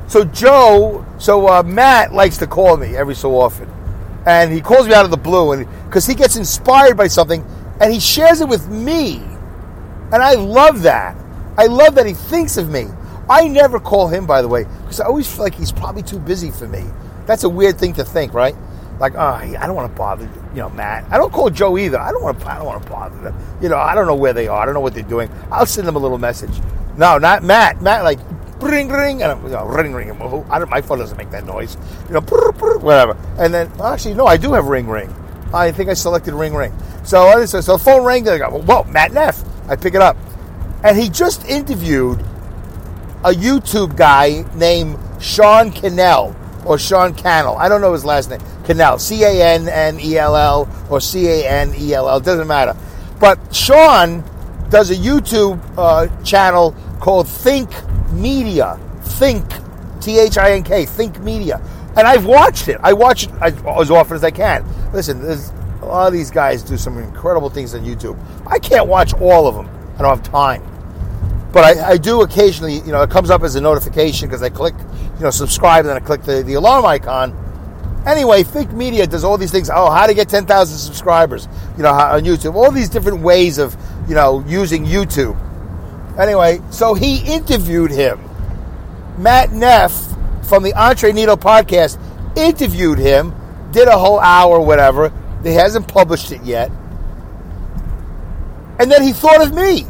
So 0.09 0.25
Joe, 0.25 1.05
so 1.18 1.49
uh, 1.49 1.62
Matt 1.62 2.12
likes 2.12 2.37
to 2.38 2.46
call 2.46 2.77
me 2.77 2.96
every 2.96 3.14
so 3.14 3.38
often, 3.40 3.68
and 4.25 4.53
he 4.53 4.61
calls 4.61 4.87
me 4.87 4.94
out 4.94 5.05
of 5.05 5.11
the 5.11 5.16
blue, 5.16 5.53
and 5.53 5.66
because 5.87 6.07
he 6.07 6.14
gets 6.14 6.37
inspired 6.37 6.96
by 6.96 7.09
something, 7.09 7.44
and 7.81 7.92
he 7.92 7.99
shares 7.99 8.40
it 8.40 8.49
with 8.49 8.68
me, 8.68 9.16
and 10.12 10.22
I 10.22 10.35
love 10.35 10.83
that. 10.83 11.16
I 11.59 11.66
love 11.66 11.94
that 11.96 12.07
he 12.07 12.12
thinks 12.12 12.57
of 12.57 12.68
me. 12.70 12.87
I 13.29 13.49
never 13.49 13.81
call 13.81 14.07
him, 14.09 14.27
by 14.27 14.42
the 14.42 14.49
way, 14.49 14.64
because 14.83 15.01
I 15.01 15.07
always 15.07 15.31
feel 15.31 15.42
like 15.42 15.55
he's 15.55 15.72
probably 15.72 16.03
too 16.03 16.20
busy 16.20 16.51
for 16.51 16.68
me. 16.68 16.85
That's 17.27 17.42
a 17.42 17.49
weird 17.49 17.79
thing 17.79 17.94
to 17.94 18.05
think, 18.05 18.33
right? 18.33 18.55
Like, 18.98 19.14
oh, 19.14 19.18
I 19.18 19.66
don't 19.66 19.74
want 19.74 19.92
to 19.92 19.96
bother, 19.96 20.24
you 20.54 20.61
know, 20.61 20.70
Matt. 20.70 21.04
I 21.11 21.18
don't 21.18 21.32
call 21.32 21.50
Joe 21.50 21.76
either. 21.76 21.98
I 21.98 22.11
don't 22.11 22.22
want 22.22 22.40
to. 22.40 22.46
I 22.48 22.56
don't 22.56 22.66
want 22.66 22.82
to 22.82 22.88
bother 22.88 23.18
them. 23.20 23.38
You 23.61 23.68
know, 23.68 23.78
I 23.78 23.94
don't 23.94 24.06
know 24.06 24.14
where 24.14 24.32
they 24.32 24.48
are. 24.48 24.62
I 24.62 24.64
don't 24.64 24.74
know 24.74 24.80
what 24.80 24.94
they're 24.94 25.02
doing. 25.02 25.30
I'll 25.50 25.66
send 25.66 25.87
them 25.87 25.96
a 25.96 25.98
little 25.98 26.18
message. 26.18 26.52
No, 26.96 27.18
not 27.18 27.42
Matt. 27.42 27.82
Matt, 27.82 28.04
like, 28.04 28.18
ring, 28.61 28.88
ring, 28.88 29.22
and 29.22 29.42
you 29.42 29.50
know, 29.50 29.66
ring, 29.66 29.92
ring. 29.92 30.11
Oh, 30.20 30.46
I 30.50 30.59
don't, 30.59 30.70
my 30.70 30.80
phone 30.80 30.98
doesn't 30.98 31.18
make 31.18 31.30
that 31.30 31.44
noise. 31.44 31.76
You 32.09 32.14
know, 32.14 32.20
brr, 32.20 32.52
brr, 32.52 32.78
whatever. 32.78 33.16
And 33.38 33.52
then, 33.52 33.70
actually, 33.82 34.14
no, 34.14 34.26
I 34.26 34.37
do 34.37 34.54
have 34.54 34.66
ring, 34.66 34.88
ring. 34.88 35.14
I 35.52 35.72
think 35.72 35.90
I 35.90 35.94
selected 35.94 36.35
ring, 36.35 36.54
ring. 36.54 36.72
So, 37.04 37.44
so 37.46 37.61
the 37.61 37.78
phone 37.78 38.04
rang. 38.04 38.26
And 38.26 38.42
I 38.42 38.50
go, 38.50 38.59
whoa, 38.62 38.85
Matt 38.85 39.12
Neff. 39.12 39.44
I 39.68 39.76
pick 39.76 39.94
it 39.94 40.00
up, 40.00 40.16
and 40.85 40.96
he 40.96 41.09
just 41.09 41.44
interviewed 41.46 42.20
a 43.24 43.30
YouTube 43.30 43.96
guy 43.96 44.44
named 44.54 44.96
Sean 45.20 45.72
Cannell 45.72 46.37
or 46.66 46.79
Sean 46.79 47.14
Cannell. 47.14 47.57
I 47.57 47.68
don't 47.68 47.81
know 47.81 47.92
his 47.92 48.05
last 48.05 48.31
name. 48.31 48.40
Cannell, 48.64 48.98
C 48.98 49.22
A 49.22 49.55
N 49.55 49.68
N 49.68 49.98
E 50.00 50.18
L 50.18 50.37
L 50.37 50.87
or 50.90 51.00
C 51.00 51.26
A 51.29 51.48
N 51.48 51.72
E 51.76 51.94
L 51.94 52.09
L. 52.09 52.20
Doesn't 52.20 52.46
matter. 52.46 52.76
But 53.20 53.55
Sean 53.55 54.22
does 54.68 54.90
a 54.90 54.94
YouTube 54.94 55.61
uh, 55.79 56.09
channel 56.22 56.74
called 57.00 57.29
Think 57.29 57.70
Media. 58.12 58.79
Think, 59.02 59.44
T 60.00 60.18
H 60.18 60.37
I 60.37 60.52
N 60.52 60.62
K, 60.62 60.85
Think 60.85 61.20
Media. 61.20 61.61
And 61.96 62.07
I've 62.07 62.26
watched 62.26 62.68
it. 62.68 62.79
I 62.83 62.92
watch 62.92 63.24
it 63.24 63.33
as 63.40 63.90
often 63.90 64.16
as 64.16 64.24
I 64.24 64.31
can. 64.31 64.66
Listen, 64.92 65.24
a 65.24 65.87
lot 65.87 66.07
of 66.07 66.12
these 66.12 66.31
guys 66.31 66.62
do 66.62 66.76
some 66.76 66.98
incredible 66.98 67.48
things 67.48 67.74
on 67.74 67.85
YouTube. 67.85 68.18
I 68.46 68.59
can't 68.59 68.87
watch 68.87 69.14
all 69.14 69.46
of 69.46 69.55
them. 69.55 69.68
I 69.98 70.02
don't 70.02 70.14
have 70.16 70.22
time. 70.22 70.62
But 71.57 71.79
I, 71.79 71.92
I 71.92 71.97
do 71.97 72.21
occasionally, 72.21 72.81
you 72.81 72.92
know, 72.92 73.01
it 73.01 73.09
comes 73.09 73.31
up 73.31 73.42
as 73.42 73.55
a 73.55 73.62
notification 73.62 74.29
because 74.29 74.42
I 74.42 74.51
click, 74.51 74.75
you 75.14 75.23
know, 75.23 75.31
subscribe 75.31 75.87
and 75.87 75.88
then 75.88 75.97
I 75.97 76.01
click 76.01 76.23
the, 76.23 76.42
the 76.42 76.53
alarm 76.53 76.85
icon. 76.85 77.35
Anyway, 78.07 78.42
Think 78.42 78.73
Media 78.73 79.07
does 79.07 79.25
all 79.25 79.38
these 79.38 79.53
things. 79.53 79.71
Oh, 79.71 79.90
how 79.90 80.07
to 80.07 80.12
get 80.12 80.29
10,000 80.29 80.77
subscribers, 80.77 81.49
you 81.79 81.83
know, 81.83 81.92
on 81.92 82.25
YouTube. 82.25 82.57
All 82.57 82.71
these 82.71 82.90
different 82.90 83.23
ways 83.23 83.57
of, 83.57 83.75
you 84.07 84.14
know, 84.14 84.45
using 84.47 84.85
YouTube. 84.85 85.35
Anyway, 86.19 86.61
so 86.71 86.92
he 86.92 87.25
interviewed 87.25 87.90
him. 87.90 88.21
Matt 89.16 89.51
Neff 89.53 89.95
from 90.47 90.62
the 90.62 90.73
Entreneato 90.73 91.37
podcast 91.37 91.99
interviewed 92.37 92.99
him, 92.99 93.35
did 93.73 93.88
a 93.88 93.97
whole 93.97 94.21
hour, 94.21 94.61
whatever. 94.61 95.11
He 95.42 95.55
hasn't 95.55 95.88
published 95.88 96.33
it 96.33 96.42
yet. 96.42 96.71
And 98.79 98.92
then 98.92 99.03
he 99.03 99.14
thought 99.14 99.40
of 99.40 99.55
me. 99.55 99.87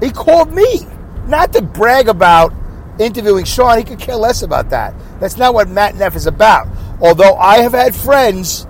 He 0.00 0.10
called 0.10 0.50
me. 0.50 0.93
Not 1.26 1.52
to 1.54 1.62
brag 1.62 2.08
about 2.08 2.52
interviewing 2.98 3.44
Sean, 3.44 3.78
he 3.78 3.84
could 3.84 3.98
care 3.98 4.16
less 4.16 4.42
about 4.42 4.70
that. 4.70 4.94
That's 5.20 5.36
not 5.36 5.54
what 5.54 5.68
Matt 5.68 5.96
Neff 5.96 6.16
is 6.16 6.26
about. 6.26 6.68
Although 7.00 7.34
I 7.36 7.58
have 7.58 7.72
had 7.72 7.94
friends 7.94 8.66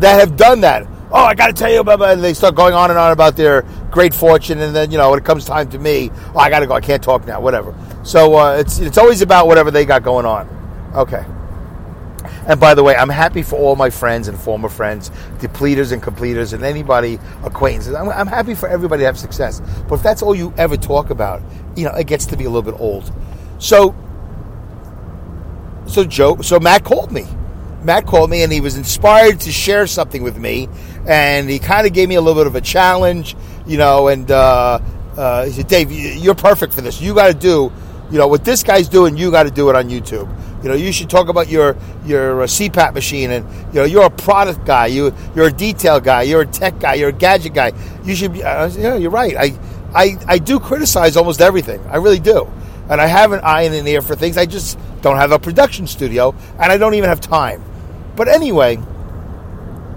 that 0.00 0.20
have 0.20 0.36
done 0.36 0.60
that. 0.62 0.86
Oh, 1.10 1.24
I 1.24 1.34
got 1.34 1.46
to 1.46 1.52
tell 1.54 1.70
you 1.70 1.80
about, 1.80 2.02
and 2.02 2.22
they 2.22 2.34
start 2.34 2.54
going 2.54 2.74
on 2.74 2.90
and 2.90 2.98
on 2.98 3.12
about 3.12 3.34
their 3.34 3.62
great 3.90 4.12
fortune, 4.12 4.60
and 4.60 4.76
then 4.76 4.90
you 4.90 4.98
know 4.98 5.10
when 5.10 5.18
it 5.18 5.24
comes 5.24 5.46
time 5.46 5.70
to 5.70 5.78
me, 5.78 6.10
oh, 6.34 6.38
I 6.38 6.50
got 6.50 6.60
to 6.60 6.66
go. 6.66 6.74
I 6.74 6.80
can't 6.80 7.02
talk 7.02 7.26
now. 7.26 7.40
Whatever. 7.40 7.74
So 8.04 8.36
uh, 8.36 8.56
it's 8.56 8.78
it's 8.78 8.98
always 8.98 9.22
about 9.22 9.46
whatever 9.46 9.70
they 9.70 9.86
got 9.86 10.02
going 10.02 10.26
on. 10.26 10.46
Okay. 10.94 11.24
And 12.48 12.58
by 12.58 12.74
the 12.74 12.82
way, 12.82 12.96
I'm 12.96 13.10
happy 13.10 13.42
for 13.42 13.56
all 13.56 13.76
my 13.76 13.90
friends 13.90 14.26
and 14.26 14.40
former 14.40 14.70
friends, 14.70 15.10
depleters 15.38 15.92
and 15.92 16.02
completers, 16.02 16.54
and 16.54 16.64
anybody 16.64 17.18
acquaintances. 17.44 17.94
I'm, 17.94 18.08
I'm 18.08 18.26
happy 18.26 18.54
for 18.54 18.70
everybody 18.70 19.02
to 19.02 19.06
have 19.06 19.18
success. 19.18 19.60
But 19.86 19.96
if 19.96 20.02
that's 20.02 20.22
all 20.22 20.34
you 20.34 20.54
ever 20.56 20.78
talk 20.78 21.10
about, 21.10 21.42
you 21.76 21.84
know, 21.84 21.94
it 21.94 22.06
gets 22.06 22.24
to 22.26 22.38
be 22.38 22.44
a 22.44 22.50
little 22.50 22.62
bit 22.62 22.80
old. 22.80 23.12
So, 23.58 23.94
so 25.86 26.04
Joe, 26.04 26.40
so 26.40 26.58
Matt 26.58 26.84
called 26.84 27.12
me. 27.12 27.26
Matt 27.82 28.06
called 28.06 28.30
me 28.30 28.42
and 28.42 28.50
he 28.50 28.62
was 28.62 28.76
inspired 28.76 29.40
to 29.40 29.52
share 29.52 29.86
something 29.86 30.22
with 30.22 30.38
me, 30.38 30.70
and 31.06 31.50
he 31.50 31.58
kind 31.58 31.86
of 31.86 31.92
gave 31.92 32.08
me 32.08 32.14
a 32.14 32.20
little 32.20 32.40
bit 32.40 32.46
of 32.46 32.54
a 32.54 32.60
challenge, 32.62 33.36
you 33.66 33.76
know. 33.76 34.08
And 34.08 34.30
uh, 34.30 34.80
uh, 35.16 35.44
he 35.44 35.52
said, 35.52 35.68
"Dave, 35.68 35.92
you're 35.92 36.34
perfect 36.34 36.72
for 36.72 36.80
this. 36.80 37.00
You 37.00 37.14
got 37.14 37.28
to 37.28 37.34
do, 37.34 37.70
you 38.10 38.18
know, 38.18 38.26
what 38.26 38.44
this 38.44 38.62
guy's 38.62 38.88
doing. 38.88 39.18
You 39.18 39.30
got 39.30 39.44
to 39.44 39.50
do 39.50 39.68
it 39.68 39.76
on 39.76 39.90
YouTube." 39.90 40.34
You 40.68 40.74
know, 40.74 40.80
you 40.80 40.92
should 40.92 41.08
talk 41.08 41.30
about 41.30 41.48
your 41.48 41.78
your 42.04 42.42
uh, 42.42 42.46
CPAP 42.46 42.92
machine, 42.92 43.30
and 43.30 43.46
you 43.72 43.80
know, 43.80 43.84
you're 43.86 44.04
a 44.04 44.10
product 44.10 44.66
guy. 44.66 44.88
You 44.88 45.14
you're 45.34 45.46
a 45.46 45.50
detail 45.50 45.98
guy. 45.98 46.24
You're 46.24 46.42
a 46.42 46.46
tech 46.46 46.78
guy. 46.78 46.92
You're 46.92 47.08
a 47.08 47.12
gadget 47.12 47.54
guy. 47.54 47.72
You 48.04 48.14
should 48.14 48.34
be. 48.34 48.44
Uh, 48.44 48.68
yeah, 48.76 48.94
you're 48.96 49.10
right. 49.10 49.34
I, 49.34 49.58
I 49.94 50.18
I 50.26 50.36
do 50.36 50.60
criticize 50.60 51.16
almost 51.16 51.40
everything. 51.40 51.80
I 51.88 51.96
really 51.96 52.18
do, 52.18 52.46
and 52.90 53.00
I 53.00 53.06
have 53.06 53.32
an 53.32 53.40
eye 53.42 53.62
and 53.62 53.74
an 53.74 53.88
ear 53.88 54.02
for 54.02 54.14
things. 54.14 54.36
I 54.36 54.44
just 54.44 54.78
don't 55.00 55.16
have 55.16 55.32
a 55.32 55.38
production 55.38 55.86
studio, 55.86 56.34
and 56.60 56.70
I 56.70 56.76
don't 56.76 56.92
even 56.92 57.08
have 57.08 57.22
time. 57.22 57.64
But 58.14 58.28
anyway, 58.28 58.78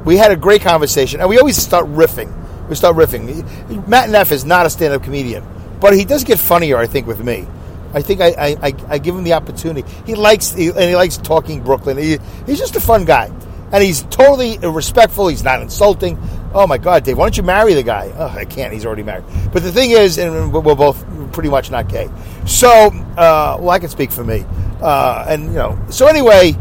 we 0.05 0.15
had 0.15 0.31
a 0.31 0.37
great 0.37 0.61
conversation, 0.61 1.19
and 1.19 1.27
we 1.27 1.37
always 1.37 1.57
start 1.57 1.87
riffing. 1.87 2.31
We 2.69 2.75
start 2.75 2.95
riffing. 2.95 3.89
Matt 3.89 4.09
Neff 4.09 4.31
is 4.31 4.45
not 4.45 4.65
a 4.65 4.69
stand-up 4.69 5.03
comedian, 5.03 5.43
but 5.81 5.93
he 5.93 6.05
does 6.05 6.23
get 6.23 6.39
funnier, 6.39 6.77
I 6.77 6.87
think, 6.87 7.07
with 7.07 7.21
me. 7.21 7.45
I 7.93 8.01
think 8.01 8.21
I, 8.21 8.55
I, 8.61 8.73
I, 8.87 8.97
give 8.97 9.15
him 9.15 9.23
the 9.23 9.33
opportunity. 9.33 9.87
He 10.05 10.15
likes 10.15 10.53
he, 10.53 10.69
and 10.69 10.79
he 10.79 10.95
likes 10.95 11.17
talking 11.17 11.61
Brooklyn. 11.61 11.97
He, 11.97 12.17
he's 12.45 12.59
just 12.59 12.75
a 12.75 12.79
fun 12.79 13.05
guy, 13.05 13.31
and 13.71 13.83
he's 13.83 14.03
totally 14.03 14.57
respectful. 14.59 15.27
He's 15.27 15.43
not 15.43 15.61
insulting. 15.61 16.17
Oh 16.53 16.67
my 16.67 16.77
God, 16.77 17.03
Dave, 17.03 17.17
why 17.17 17.25
don't 17.25 17.37
you 17.37 17.43
marry 17.43 17.73
the 17.73 17.83
guy? 17.83 18.11
Oh, 18.15 18.27
I 18.27 18.45
can't. 18.45 18.73
He's 18.73 18.85
already 18.85 19.03
married. 19.03 19.25
But 19.53 19.63
the 19.63 19.71
thing 19.71 19.91
is, 19.91 20.17
and 20.17 20.53
we're 20.53 20.75
both 20.75 21.05
pretty 21.31 21.49
much 21.49 21.71
not 21.71 21.87
gay. 21.87 22.09
So, 22.45 22.69
uh, 22.69 23.57
well, 23.59 23.69
I 23.69 23.79
can 23.79 23.89
speak 23.89 24.11
for 24.11 24.23
me. 24.23 24.45
Uh, 24.81 25.25
and 25.27 25.45
you 25.45 25.53
know, 25.53 25.79
so 25.89 26.07
anyway, 26.07 26.57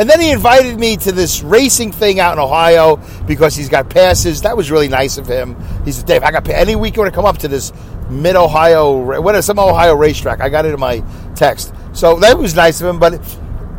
and 0.00 0.08
then 0.08 0.18
he 0.18 0.30
invited 0.30 0.78
me 0.78 0.96
to 0.96 1.12
this 1.12 1.42
racing 1.42 1.92
thing 1.92 2.20
out 2.20 2.32
in 2.32 2.38
Ohio 2.38 2.96
because 3.26 3.54
he's 3.54 3.68
got 3.68 3.90
passes. 3.90 4.42
That 4.42 4.56
was 4.56 4.70
really 4.70 4.88
nice 4.88 5.18
of 5.18 5.26
him. 5.26 5.56
He 5.84 5.92
said, 5.92 6.06
Dave, 6.06 6.22
I 6.22 6.30
got 6.30 6.48
any 6.48 6.74
week 6.74 6.96
you 6.96 7.02
want 7.02 7.12
to 7.12 7.14
come 7.14 7.26
up 7.26 7.38
to 7.38 7.48
this 7.48 7.70
mid 8.10 8.36
Ohio, 8.36 9.20
what 9.20 9.34
is 9.34 9.44
some 9.44 9.58
Ohio 9.58 9.94
racetrack? 9.94 10.40
I 10.40 10.48
got 10.48 10.66
it 10.66 10.74
in 10.74 10.80
my 10.80 11.00
text. 11.34 11.72
So 11.92 12.16
that 12.16 12.38
was 12.38 12.54
nice 12.54 12.80
of 12.80 12.88
him, 12.88 12.98
but 12.98 13.20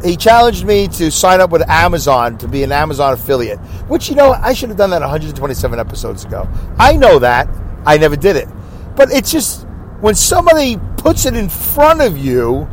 he 0.04 0.16
challenged 0.16 0.66
me 0.66 0.88
to 0.88 1.12
sign 1.12 1.42
up 1.42 1.52
with 1.52 1.68
Amazon 1.70 2.38
to 2.40 2.48
be 2.48 2.64
an 2.64 2.72
Amazon 2.72 3.14
affiliate, 3.14 3.60
which, 3.88 4.10
you 4.10 4.16
know, 4.16 4.32
I 4.32 4.54
should 4.54 4.70
have 4.70 4.78
done 4.78 4.90
that 4.92 5.02
127 5.02 5.80
episodes 5.80 6.26
ago. 6.26 6.50
I 6.78 6.96
know 6.96 7.20
that. 7.20 7.48
I 7.86 7.98
never 7.98 8.16
did 8.16 8.36
it. 8.36 8.48
But 8.96 9.12
it's 9.12 9.32
just 9.32 9.66
when 10.02 10.16
somebody 10.16 10.80
puts 10.98 11.26
it 11.26 11.36
in 11.36 11.50
front 11.50 12.02
of 12.02 12.18
you, 12.18 12.68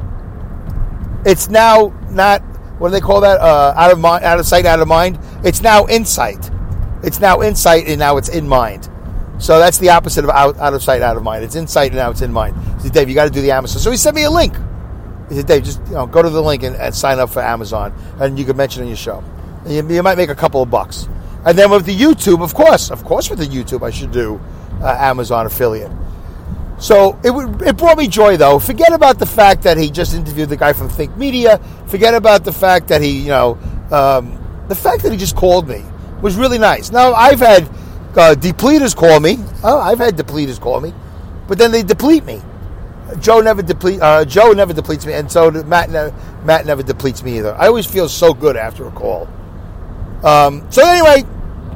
it's 1.24 1.48
now 1.48 1.92
not 2.10 2.42
what 2.78 2.88
do 2.88 2.92
they 2.92 3.00
call 3.00 3.20
that? 3.22 3.40
Uh, 3.40 3.74
out 3.76 3.90
of 3.90 3.98
mind, 3.98 4.24
out 4.24 4.38
of 4.38 4.46
sight, 4.46 4.64
out 4.64 4.80
of 4.80 4.86
mind. 4.86 5.18
It's 5.44 5.62
now 5.62 5.86
insight. 5.88 6.50
It's 7.02 7.20
now 7.20 7.42
insight, 7.42 7.88
and 7.88 7.98
now 7.98 8.16
it's 8.16 8.28
in 8.28 8.48
mind. 8.48 8.88
So 9.38 9.58
that's 9.58 9.78
the 9.78 9.90
opposite 9.90 10.24
of 10.24 10.30
out, 10.30 10.58
out 10.58 10.74
of 10.74 10.82
sight, 10.82 11.02
out 11.02 11.16
of 11.16 11.22
mind. 11.22 11.44
It's 11.44 11.54
in 11.54 11.66
sight 11.66 11.92
and 11.92 11.96
now 11.96 12.10
it's 12.10 12.22
in 12.22 12.32
mind. 12.32 12.56
He 12.76 12.84
said, 12.84 12.92
Dave, 12.92 13.08
you 13.08 13.14
got 13.14 13.24
to 13.24 13.30
do 13.30 13.40
the 13.40 13.52
Amazon. 13.52 13.80
So 13.80 13.90
he 13.90 13.96
sent 13.96 14.16
me 14.16 14.24
a 14.24 14.30
link. 14.30 14.54
He 15.28 15.36
said, 15.36 15.46
Dave, 15.46 15.64
just 15.64 15.80
you 15.86 15.92
know, 15.92 16.06
go 16.06 16.22
to 16.22 16.30
the 16.30 16.42
link 16.42 16.62
and, 16.62 16.74
and 16.76 16.94
sign 16.94 17.18
up 17.18 17.30
for 17.30 17.40
Amazon, 17.40 17.94
and 18.18 18.38
you 18.38 18.44
can 18.44 18.56
mention 18.56 18.82
in 18.82 18.88
your 18.88 18.96
show. 18.96 19.22
You, 19.66 19.86
you, 19.88 20.02
might 20.02 20.16
make 20.16 20.30
a 20.30 20.34
couple 20.34 20.62
of 20.62 20.70
bucks. 20.70 21.08
And 21.44 21.56
then 21.56 21.70
with 21.70 21.84
the 21.84 21.96
YouTube, 21.96 22.42
of 22.42 22.54
course, 22.54 22.90
of 22.90 23.04
course, 23.04 23.28
with 23.30 23.38
the 23.38 23.46
YouTube, 23.46 23.86
I 23.86 23.90
should 23.90 24.10
do 24.10 24.40
uh, 24.82 24.96
Amazon 24.98 25.46
affiliate. 25.46 25.92
So 26.78 27.18
it, 27.22 27.32
it 27.66 27.76
brought 27.76 27.98
me 27.98 28.08
joy, 28.08 28.36
though. 28.36 28.58
Forget 28.58 28.92
about 28.92 29.18
the 29.18 29.26
fact 29.26 29.62
that 29.62 29.76
he 29.76 29.90
just 29.90 30.14
interviewed 30.14 30.48
the 30.48 30.56
guy 30.56 30.72
from 30.72 30.88
Think 30.88 31.16
Media. 31.16 31.58
Forget 31.86 32.14
about 32.14 32.44
the 32.44 32.52
fact 32.52 32.88
that 32.88 33.02
he, 33.02 33.20
you 33.20 33.28
know, 33.28 33.58
um, 33.90 34.38
the 34.68 34.74
fact 34.74 35.02
that 35.02 35.12
he 35.12 35.18
just 35.18 35.36
called 35.36 35.68
me 35.68 35.84
was 36.22 36.36
really 36.36 36.58
nice. 36.58 36.90
Now 36.90 37.12
I've 37.14 37.40
had 37.40 37.68
uh, 38.16 38.34
depleters 38.34 38.94
call 38.96 39.20
me. 39.20 39.38
Oh, 39.62 39.80
I've 39.80 39.98
had 39.98 40.16
depleters 40.16 40.60
call 40.60 40.80
me, 40.80 40.92
but 41.46 41.58
then 41.58 41.72
they 41.72 41.82
deplete 41.82 42.24
me. 42.24 42.42
Joe 43.20 43.40
never 43.40 43.62
deplete. 43.62 44.00
Uh, 44.00 44.24
Joe 44.24 44.52
never 44.52 44.72
depletes 44.72 45.06
me, 45.06 45.14
and 45.14 45.30
so 45.30 45.50
Matt. 45.50 45.90
Matt 46.44 46.66
never 46.66 46.82
depletes 46.82 47.22
me 47.22 47.38
either. 47.38 47.54
I 47.54 47.66
always 47.66 47.86
feel 47.86 48.08
so 48.08 48.32
good 48.32 48.56
after 48.56 48.86
a 48.86 48.90
call. 48.90 49.28
Um, 50.24 50.66
so 50.70 50.82
anyway, 50.84 51.24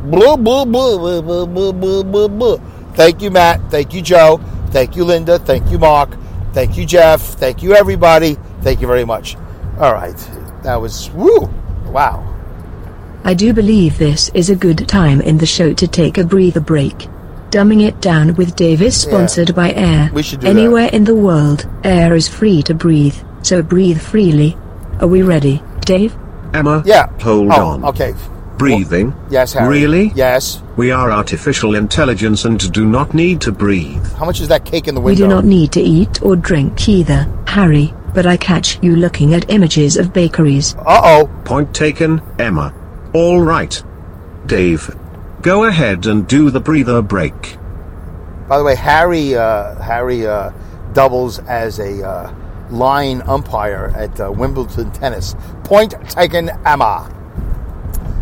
blah, 0.04 0.36
blah, 0.36 0.64
blah, 0.64 2.56
thank 2.94 3.22
you, 3.22 3.30
Matt. 3.30 3.60
Thank 3.70 3.94
you, 3.94 4.02
Joe. 4.02 4.40
Thank 4.70 4.96
you, 4.96 5.04
Linda. 5.04 5.38
Thank 5.38 5.70
you, 5.70 5.78
Mark. 5.78 6.16
Thank 6.52 6.76
you, 6.76 6.84
Jeff. 6.84 7.20
Thank 7.20 7.62
you, 7.62 7.74
everybody. 7.74 8.36
Thank 8.62 8.80
you 8.80 8.86
very 8.86 9.04
much. 9.04 9.36
All 9.78 9.92
right. 9.92 10.16
That 10.62 10.80
was, 10.80 11.10
woo, 11.10 11.50
wow. 11.86 12.28
I 13.24 13.34
do 13.34 13.52
believe 13.52 13.98
this 13.98 14.30
is 14.30 14.50
a 14.50 14.56
good 14.56 14.88
time 14.88 15.20
in 15.20 15.38
the 15.38 15.46
show 15.46 15.72
to 15.74 15.86
take 15.86 16.18
a 16.18 16.24
breather 16.24 16.60
break. 16.60 17.08
Dumbing 17.50 17.86
It 17.86 18.00
Down 18.00 18.34
with 18.34 18.56
Dave 18.56 18.82
is 18.82 19.00
sponsored 19.00 19.50
yeah. 19.50 19.54
by 19.54 19.72
Air. 19.74 20.10
We 20.12 20.22
should 20.22 20.40
do 20.40 20.48
Anywhere 20.48 20.86
that. 20.86 20.94
in 20.94 21.04
the 21.04 21.14
world, 21.14 21.68
air 21.84 22.16
is 22.16 22.26
free 22.26 22.62
to 22.64 22.74
breathe, 22.74 23.14
so 23.42 23.62
breathe 23.62 24.00
freely. 24.00 24.56
Are 25.00 25.06
we 25.06 25.22
ready, 25.22 25.62
Dave? 25.82 26.16
Emma? 26.52 26.82
Yeah. 26.84 27.06
Hold 27.20 27.52
oh, 27.52 27.66
on. 27.66 27.84
Okay. 27.84 28.12
Breathing? 28.58 29.12
Well, 29.12 29.26
yes, 29.30 29.52
Harry. 29.52 29.68
Really? 29.68 30.12
Yes. 30.16 30.60
We 30.76 30.90
are 30.90 31.12
artificial 31.12 31.76
intelligence 31.76 32.44
and 32.44 32.72
do 32.72 32.84
not 32.84 33.14
need 33.14 33.40
to 33.42 33.52
breathe. 33.52 34.04
How 34.14 34.24
much 34.24 34.40
is 34.40 34.48
that 34.48 34.64
cake 34.64 34.88
in 34.88 34.96
the 34.96 35.00
window? 35.00 35.22
We 35.22 35.28
do 35.28 35.32
not 35.32 35.44
need 35.44 35.70
to 35.72 35.80
eat 35.80 36.22
or 36.22 36.34
drink 36.34 36.88
either, 36.88 37.32
Harry, 37.46 37.94
but 38.14 38.26
I 38.26 38.36
catch 38.36 38.82
you 38.82 38.96
looking 38.96 39.34
at 39.34 39.48
images 39.48 39.96
of 39.96 40.12
bakeries. 40.12 40.74
Uh-oh. 40.74 41.30
Point 41.44 41.72
taken, 41.72 42.20
Emma. 42.40 42.74
All 43.14 43.40
right. 43.40 43.82
Dave. 44.46 44.90
Go 45.42 45.64
ahead 45.64 46.06
and 46.06 46.26
do 46.26 46.50
the 46.50 46.60
breather 46.60 47.02
break. 47.02 47.58
By 48.48 48.58
the 48.58 48.64
way, 48.64 48.74
Harry 48.74 49.34
uh, 49.34 49.74
Harry 49.82 50.26
uh, 50.26 50.50
doubles 50.94 51.38
as 51.40 51.78
a 51.78 52.06
uh, 52.06 52.34
line 52.70 53.20
umpire 53.22 53.92
at 53.96 54.18
uh, 54.18 54.32
Wimbledon 54.32 54.90
tennis. 54.92 55.34
Point 55.64 55.94
taken, 56.08 56.50
Emma. 56.64 57.10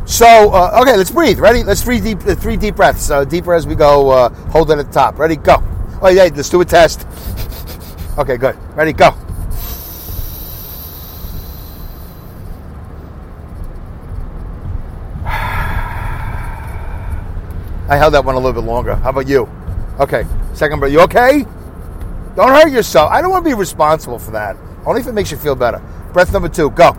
So 0.06 0.26
uh, 0.26 0.80
okay, 0.82 0.96
let's 0.96 1.10
breathe. 1.10 1.38
Ready? 1.38 1.62
Let's 1.62 1.82
three 1.82 2.00
deep, 2.00 2.26
uh, 2.26 2.34
three 2.34 2.56
deep 2.56 2.74
breaths. 2.74 3.10
Deeper 3.28 3.54
as 3.54 3.66
we 3.66 3.76
go. 3.76 4.28
Hold 4.50 4.72
it 4.72 4.78
at 4.78 4.86
the 4.86 4.92
top. 4.92 5.18
Ready? 5.18 5.36
Go. 5.36 5.62
Oh 6.02 6.08
yeah, 6.08 6.28
let's 6.34 6.48
do 6.48 6.60
a 6.60 6.64
test. 6.64 7.06
okay, 8.18 8.36
good. 8.36 8.56
Ready? 8.74 8.92
Go. 8.92 9.14
I 17.90 17.96
held 17.96 18.14
that 18.14 18.24
one 18.24 18.36
a 18.36 18.38
little 18.38 18.52
bit 18.52 18.66
longer. 18.66 18.94
How 18.94 19.10
about 19.10 19.26
you? 19.26 19.48
Okay, 19.98 20.24
second 20.54 20.78
breath. 20.78 20.92
You 20.92 21.00
okay? 21.00 21.44
Don't 22.36 22.48
hurt 22.48 22.70
yourself. 22.70 23.10
I 23.10 23.20
don't 23.20 23.32
want 23.32 23.44
to 23.44 23.50
be 23.50 23.54
responsible 23.54 24.20
for 24.20 24.30
that. 24.30 24.56
Only 24.86 25.00
if 25.00 25.08
it 25.08 25.12
makes 25.12 25.32
you 25.32 25.36
feel 25.36 25.56
better. 25.56 25.82
Breath 26.12 26.32
number 26.32 26.48
two. 26.48 26.70
Go. 26.70 26.84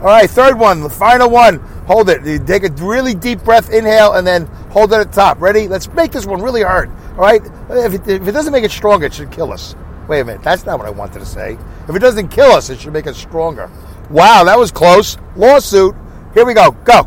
All 0.00 0.02
right, 0.02 0.28
third 0.28 0.58
one, 0.58 0.80
the 0.80 0.90
final 0.90 1.30
one. 1.30 1.60
Hold 1.86 2.10
it. 2.10 2.26
You 2.26 2.40
take 2.40 2.64
a 2.64 2.72
really 2.84 3.14
deep 3.14 3.44
breath, 3.44 3.70
inhale, 3.70 4.14
and 4.14 4.26
then 4.26 4.46
hold 4.70 4.92
it 4.92 4.96
at 4.96 5.12
the 5.12 5.14
top. 5.14 5.40
Ready? 5.40 5.68
Let's 5.68 5.86
make 5.92 6.10
this 6.10 6.26
one 6.26 6.42
really 6.42 6.64
hard. 6.64 6.90
All 7.12 7.18
right? 7.18 7.40
If 7.70 7.94
it, 7.94 8.08
if 8.08 8.26
it 8.26 8.32
doesn't 8.32 8.52
make 8.52 8.64
it 8.64 8.72
stronger, 8.72 9.06
it 9.06 9.14
should 9.14 9.30
kill 9.30 9.52
us. 9.52 9.76
Wait 10.08 10.20
a 10.20 10.24
minute. 10.24 10.42
That's 10.42 10.64
not 10.64 10.78
what 10.78 10.86
I 10.86 10.90
wanted 10.90 11.18
to 11.18 11.26
say. 11.26 11.58
If 11.88 11.94
it 11.94 11.98
doesn't 11.98 12.28
kill 12.28 12.52
us, 12.52 12.70
it 12.70 12.80
should 12.80 12.92
make 12.92 13.06
us 13.06 13.16
stronger. 13.16 13.70
Wow, 14.10 14.44
that 14.44 14.58
was 14.58 14.70
close. 14.70 15.18
Lawsuit. 15.34 15.94
Here 16.34 16.44
we 16.44 16.54
go. 16.54 16.70
Go. 16.70 16.94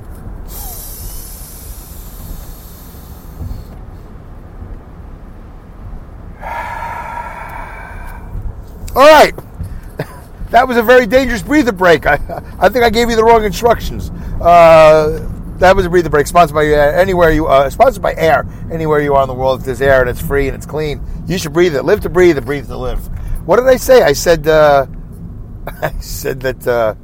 All 8.96 8.96
right. 8.96 9.34
That 10.50 10.68
was 10.68 10.78
a 10.78 10.82
very 10.82 11.06
dangerous 11.06 11.44
breather 11.44 11.72
break. 11.72 12.08
I, 12.08 12.14
I 12.58 12.70
think 12.70 12.84
I 12.84 12.90
gave 12.90 13.08
you 13.08 13.16
the 13.16 13.24
wrong 13.24 13.46
instructions. 13.46 14.10
Uh, 14.42 15.29
that 15.60 15.76
was 15.76 15.86
a 15.86 15.90
breather 15.90 16.10
break, 16.10 16.28
sponsored 16.28 16.56
by 16.56 16.66
uh, 16.66 16.92
anywhere 16.92 17.32
you, 17.32 17.48
uh, 17.48 17.70
sponsored 17.70 18.02
by 18.02 18.14
air. 18.16 18.48
Anywhere 18.72 19.02
you 19.02 19.14
are 19.16 19.24
in 19.24 19.28
the 19.28 19.34
world, 19.34 19.60
if 19.60 19.66
there's 19.66 19.82
air 19.82 20.02
and 20.02 20.10
it's 20.10 20.22
free 20.22 20.48
and 20.48 20.56
it's 20.56 20.66
clean, 20.66 21.02
you 21.28 21.38
should 21.38 21.54
breathe 21.54 21.76
it. 21.76 21.84
Live 21.84 22.02
to 22.02 22.10
breathe 22.10 22.38
and 22.38 22.46
breathe 22.46 22.68
to 22.68 22.78
live. 22.78 23.00
What 23.46 23.58
did 23.58 23.68
I 23.68 23.76
say? 23.76 24.02
I 24.02 24.14
said, 24.14 24.48
uh, 24.48 24.88
I 25.82 25.92
said 26.00 26.42
that. 26.42 26.68
Uh, 26.68 26.96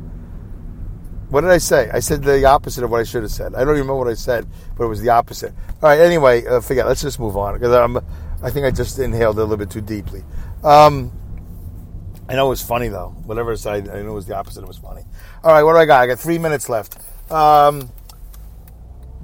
what 1.29 1.41
did 1.41 1.49
I 1.49 1.57
say? 1.57 1.89
I 1.91 1.99
said 1.99 2.23
the 2.23 2.45
opposite 2.45 2.83
of 2.83 2.91
what 2.91 3.01
I 3.01 3.03
should 3.03 3.23
have 3.23 3.31
said. 3.31 3.55
I 3.55 3.59
don't 3.59 3.75
even 3.75 3.81
remember 3.81 3.97
what 3.97 4.07
I 4.07 4.13
said, 4.13 4.47
but 4.77 4.85
it 4.85 4.87
was 4.87 5.01
the 5.01 5.09
opposite. 5.09 5.53
All 5.81 5.89
right. 5.89 5.99
Anyway, 5.99 6.45
uh, 6.45 6.61
forget. 6.61 6.85
Let's 6.85 7.01
just 7.01 7.19
move 7.19 7.35
on 7.35 7.55
because 7.55 7.73
I'm. 7.73 7.97
I 8.43 8.51
think 8.51 8.65
I 8.65 8.71
just 8.71 8.99
inhaled 8.99 9.37
a 9.37 9.41
little 9.41 9.57
bit 9.57 9.71
too 9.71 9.81
deeply. 9.81 10.23
Um, 10.63 11.11
I 12.29 12.35
know 12.35 12.47
it 12.47 12.49
was 12.49 12.61
funny 12.61 12.87
though. 12.87 13.09
Whatever 13.25 13.51
I 13.51 13.55
said, 13.55 13.89
I 13.89 14.01
know 14.01 14.11
it 14.11 14.13
was 14.13 14.27
the 14.27 14.35
opposite. 14.35 14.63
It 14.63 14.67
was 14.67 14.77
funny. 14.77 15.03
All 15.43 15.51
right, 15.51 15.63
what 15.63 15.73
do 15.73 15.79
I 15.79 15.85
got? 15.85 16.01
I 16.01 16.07
got 16.07 16.19
three 16.19 16.37
minutes 16.37 16.69
left. 16.69 16.97
Um, 17.31 17.89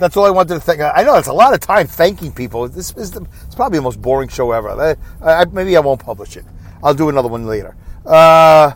that's 0.01 0.17
all 0.17 0.25
I 0.25 0.31
wanted 0.31 0.55
to 0.55 0.59
thank. 0.59 0.81
I 0.81 1.03
know 1.03 1.15
it's 1.17 1.27
a 1.27 1.33
lot 1.33 1.53
of 1.53 1.59
time 1.59 1.85
thanking 1.85 2.31
people. 2.31 2.67
This 2.67 2.91
is 2.97 3.11
the, 3.11 3.25
it's 3.45 3.53
probably 3.53 3.77
the 3.77 3.83
most 3.83 4.01
boring 4.01 4.29
show 4.29 4.51
ever. 4.51 4.97
I, 5.21 5.31
I, 5.31 5.45
maybe 5.45 5.77
I 5.77 5.79
won't 5.79 6.03
publish 6.03 6.35
it. 6.35 6.43
I'll 6.83 6.95
do 6.95 7.09
another 7.09 7.27
one 7.27 7.45
later. 7.45 7.77
Uh, 8.03 8.71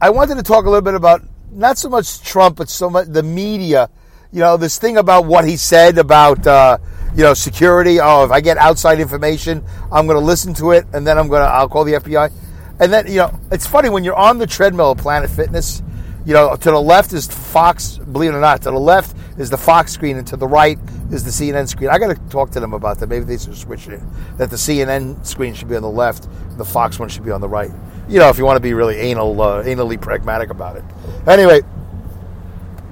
I 0.00 0.10
wanted 0.10 0.34
to 0.34 0.42
talk 0.42 0.64
a 0.64 0.68
little 0.68 0.82
bit 0.82 0.94
about 0.94 1.22
not 1.52 1.78
so 1.78 1.88
much 1.88 2.22
Trump, 2.22 2.56
but 2.56 2.68
so 2.68 2.90
much 2.90 3.06
the 3.06 3.22
media. 3.22 3.88
You 4.32 4.40
know, 4.40 4.56
this 4.56 4.78
thing 4.78 4.96
about 4.96 5.26
what 5.26 5.46
he 5.46 5.56
said 5.56 5.96
about. 5.96 6.44
Uh, 6.44 6.78
you 7.14 7.22
know, 7.22 7.34
security. 7.34 8.00
Oh, 8.00 8.24
if 8.24 8.32
I 8.32 8.40
get 8.40 8.56
outside 8.56 8.98
information, 8.98 9.64
I'm 9.92 10.06
going 10.06 10.18
to 10.18 10.24
listen 10.24 10.52
to 10.54 10.72
it, 10.72 10.84
and 10.92 11.06
then 11.06 11.16
I'm 11.16 11.28
going 11.28 11.42
to 11.42 11.46
I'll 11.46 11.68
call 11.68 11.84
the 11.84 11.92
FBI. 11.92 12.32
And 12.80 12.92
then 12.92 13.06
you 13.06 13.18
know, 13.18 13.40
it's 13.52 13.68
funny 13.68 13.88
when 13.88 14.02
you're 14.02 14.16
on 14.16 14.38
the 14.38 14.48
treadmill 14.48 14.90
of 14.90 14.98
Planet 14.98 15.30
Fitness. 15.30 15.80
You 16.26 16.32
know, 16.32 16.56
to 16.56 16.70
the 16.70 16.80
left 16.80 17.12
is 17.12 17.26
Fox. 17.26 17.98
Believe 17.98 18.32
it 18.32 18.36
or 18.36 18.40
not, 18.40 18.62
to 18.62 18.70
the 18.70 18.78
left 18.78 19.16
is 19.38 19.50
the 19.50 19.58
Fox 19.58 19.92
screen, 19.92 20.16
and 20.16 20.26
to 20.28 20.36
the 20.36 20.46
right 20.46 20.78
is 21.10 21.24
the 21.24 21.30
CNN 21.30 21.68
screen. 21.68 21.90
I 21.90 21.98
got 21.98 22.14
to 22.14 22.22
talk 22.30 22.50
to 22.52 22.60
them 22.60 22.72
about 22.72 22.98
that. 23.00 23.08
Maybe 23.08 23.24
they 23.24 23.36
should 23.36 23.56
switch 23.56 23.88
it. 23.88 24.00
That 24.38 24.50
the 24.50 24.56
CNN 24.56 25.24
screen 25.26 25.54
should 25.54 25.68
be 25.68 25.76
on 25.76 25.82
the 25.82 25.90
left, 25.90 26.24
and 26.24 26.58
the 26.58 26.64
Fox 26.64 26.98
one 26.98 27.08
should 27.08 27.24
be 27.24 27.30
on 27.30 27.40
the 27.40 27.48
right. 27.48 27.70
You 28.08 28.18
know, 28.18 28.28
if 28.28 28.38
you 28.38 28.44
want 28.44 28.56
to 28.56 28.62
be 28.62 28.74
really 28.74 28.96
anal, 28.96 29.40
uh, 29.40 29.62
anally 29.64 30.00
pragmatic 30.00 30.50
about 30.50 30.76
it. 30.76 30.84
Anyway, 31.26 31.60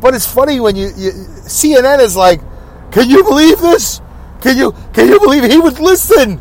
but 0.00 0.14
it's 0.14 0.26
funny 0.26 0.60
when 0.60 0.76
you, 0.76 0.88
you 0.96 1.12
CNN 1.44 2.00
is 2.00 2.16
like, 2.16 2.40
can 2.90 3.08
you 3.08 3.22
believe 3.24 3.60
this? 3.60 4.00
Can 4.42 4.58
you 4.58 4.72
can 4.92 5.08
you 5.08 5.18
believe 5.20 5.44
he 5.44 5.58
would 5.58 5.78
listen? 5.78 6.40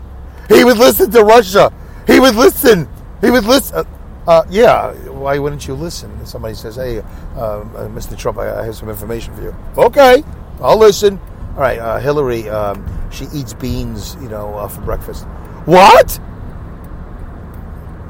He 0.49 0.63
would 0.65 0.77
listen 0.77 1.12
to 1.12 1.23
Russia. 1.23 1.71
He 2.08 2.19
would 2.19 2.36
listen. 2.36 2.89
He 3.21 3.30
would 3.30 3.45
listen. 3.45 3.86
Uh, 4.27 4.43
yeah, 4.49 4.91
why 5.10 5.39
wouldn't 5.39 5.67
you 5.67 5.73
listen? 5.73 6.25
Somebody 6.25 6.53
says, 6.53 6.75
"Hey, 6.75 6.99
uh, 6.99 7.63
Mr. 7.89 8.17
Trump, 8.17 8.38
I, 8.38 8.62
I, 8.62 8.65
have 8.65 8.75
some 8.75 8.89
information 8.89 9.36
for 9.36 9.41
you." 9.41 9.55
Okay, 9.77 10.23
I'll 10.62 10.77
listen. 10.77 11.19
All 11.55 11.62
right, 11.62 11.79
uh, 11.79 11.97
Hillary, 11.97 12.47
um, 12.47 12.86
she 13.12 13.25
eats 13.34 13.53
beans, 13.53 14.15
you 14.21 14.29
know, 14.29 14.55
uh, 14.55 14.67
for 14.67 14.81
breakfast. 14.81 15.25
What? 15.65 16.19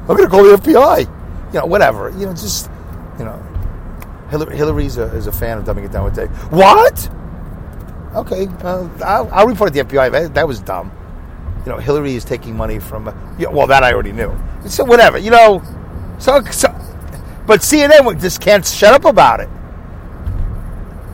I'm 0.02 0.16
going 0.16 0.24
to 0.24 0.28
call 0.28 0.44
the 0.44 0.56
FBI. 0.56 1.00
You 1.52 1.60
know, 1.60 1.66
whatever. 1.66 2.10
You 2.10 2.26
know, 2.26 2.32
just 2.32 2.70
you 3.18 3.24
know, 3.24 3.40
Hillary, 4.30 4.56
Hillary's 4.56 4.98
a, 4.98 5.04
is 5.14 5.26
a 5.26 5.32
fan 5.32 5.58
of 5.58 5.64
dumbing 5.64 5.84
it 5.84 5.92
down 5.92 6.04
with 6.04 6.14
Dave. 6.14 6.30
What? 6.52 7.10
Okay, 8.14 8.48
uh, 8.62 8.88
I'll, 9.02 9.28
I'll, 9.32 9.46
report 9.46 9.72
to 9.72 9.82
the 9.82 9.88
FBI. 9.88 10.12
That, 10.12 10.34
that, 10.34 10.46
was 10.46 10.60
dumb. 10.60 10.92
You 11.64 11.72
know, 11.72 11.78
Hillary 11.78 12.14
is 12.14 12.24
taking 12.24 12.54
money 12.54 12.78
from. 12.78 13.06
Well, 13.38 13.66
that 13.66 13.82
I 13.82 13.94
already 13.94 14.12
knew. 14.12 14.36
So 14.66 14.84
whatever, 14.84 15.16
you 15.16 15.30
know. 15.30 15.62
So, 16.22 16.40
so, 16.44 16.68
but 17.48 17.62
CNN 17.62 18.20
just 18.20 18.40
can't 18.40 18.64
shut 18.64 18.94
up 18.94 19.04
about 19.04 19.40
it. 19.40 19.48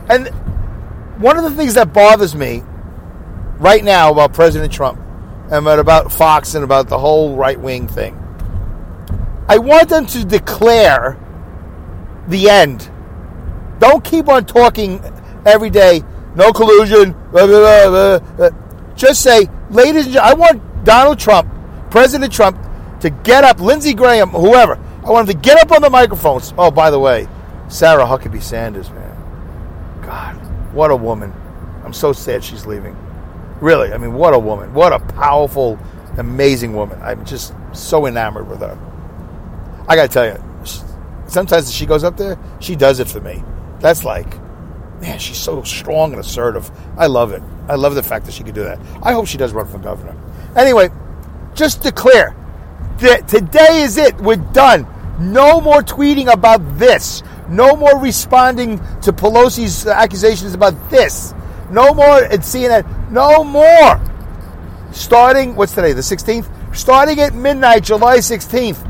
And 0.07 0.27
one 1.19 1.35
of 1.35 1.43
the 1.43 1.49
things 1.49 1.73
that 1.73 1.93
bothers 1.93 2.35
me 2.35 2.61
right 3.57 3.83
now 3.83 4.11
about 4.11 4.33
President 4.33 4.71
Trump 4.71 5.01
and 5.49 5.67
about 5.67 6.11
Fox 6.11 6.53
and 6.53 6.63
about 6.63 6.89
the 6.89 6.99
whole 6.99 7.35
right 7.35 7.59
wing 7.59 7.87
thing, 7.87 8.15
I 9.47 9.57
want 9.57 9.89
them 9.89 10.05
to 10.05 10.23
declare 10.23 11.17
the 12.27 12.47
end. 12.47 12.87
Don't 13.79 14.03
keep 14.03 14.29
on 14.29 14.45
talking 14.45 15.01
every 15.43 15.71
day 15.71 16.03
no 16.35 16.53
collusion. 16.53 17.13
Blah, 17.31 17.47
blah, 17.47 18.19
blah, 18.37 18.49
Just 18.95 19.23
say, 19.23 19.49
ladies 19.71 20.05
and 20.05 20.13
gentlemen, 20.13 20.21
I 20.21 20.33
want 20.35 20.85
Donald 20.85 21.17
Trump, 21.17 21.51
President 21.89 22.31
Trump, 22.31 22.59
to 22.99 23.09
get 23.09 23.43
up, 23.43 23.59
Lindsey 23.59 23.95
Graham, 23.95 24.29
whoever. 24.29 24.79
I 25.09 25.11
want 25.11 25.27
him 25.27 25.41
to 25.41 25.41
get 25.41 25.59
up 25.59 25.71
on 25.71 25.81
the 25.81 25.89
microphones. 25.89 26.53
Oh, 26.55 26.69
by 26.69 26.91
the 26.91 26.99
way, 26.99 27.27
Sarah 27.67 28.05
Huckabee 28.05 28.43
Sanders, 28.43 28.91
man. 28.91 30.01
God, 30.03 30.35
what 30.71 30.91
a 30.91 30.95
woman. 30.95 31.33
I'm 31.83 31.93
so 31.93 32.13
sad 32.13 32.43
she's 32.43 32.67
leaving. 32.67 32.95
Really, 33.59 33.91
I 33.91 33.97
mean, 33.97 34.13
what 34.13 34.35
a 34.35 34.39
woman. 34.39 34.71
What 34.71 34.93
a 34.93 34.99
powerful, 34.99 35.79
amazing 36.19 36.73
woman. 36.73 37.01
I'm 37.01 37.25
just 37.25 37.55
so 37.71 38.05
enamored 38.05 38.47
with 38.47 38.59
her. 38.59 38.77
I 39.87 39.95
got 39.95 40.03
to 40.03 40.13
tell 40.13 40.27
you, 40.27 40.65
sometimes 41.27 41.73
she 41.73 41.87
goes 41.87 42.03
up 42.03 42.15
there, 42.15 42.37
she 42.59 42.75
does 42.75 42.99
it 42.99 43.07
for 43.07 43.19
me. 43.19 43.43
That's 43.79 44.05
like, 44.05 44.39
man, 45.01 45.17
she's 45.17 45.39
so 45.39 45.63
strong 45.63 46.11
and 46.11 46.19
assertive. 46.19 46.69
I 46.99 47.07
love 47.07 47.31
it. 47.31 47.41
I 47.67 47.73
love 47.73 47.95
the 47.95 48.03
fact 48.03 48.27
that 48.27 48.33
she 48.33 48.43
could 48.43 48.53
do 48.53 48.63
that. 48.63 48.79
I 49.01 49.13
hope 49.13 49.25
she 49.25 49.39
does 49.39 49.53
run 49.53 49.65
for 49.65 49.79
governor. 49.79 50.15
Anyway, 50.55 50.89
just 51.55 51.81
declare 51.81 52.35
that 52.99 53.27
today 53.27 53.81
is 53.81 53.97
it. 53.97 54.15
We're 54.21 54.35
done. 54.35 54.85
No 55.19 55.59
more 55.59 55.81
tweeting 55.81 56.31
about 56.31 56.61
this. 56.77 57.23
No 57.49 57.75
more 57.75 57.99
responding 57.99 58.77
to 59.01 59.11
Pelosi's 59.11 59.85
accusations 59.87 60.53
about 60.53 60.89
this. 60.89 61.33
No 61.71 61.93
more 61.93 62.23
at 62.23 62.39
CNN. 62.39 63.11
No 63.11 63.43
more. 63.43 64.01
Starting, 64.91 65.55
what's 65.55 65.73
today, 65.73 65.93
the 65.93 66.01
16th? 66.01 66.47
Starting 66.75 67.19
at 67.19 67.33
midnight, 67.33 67.83
July 67.83 68.17
16th, 68.17 68.85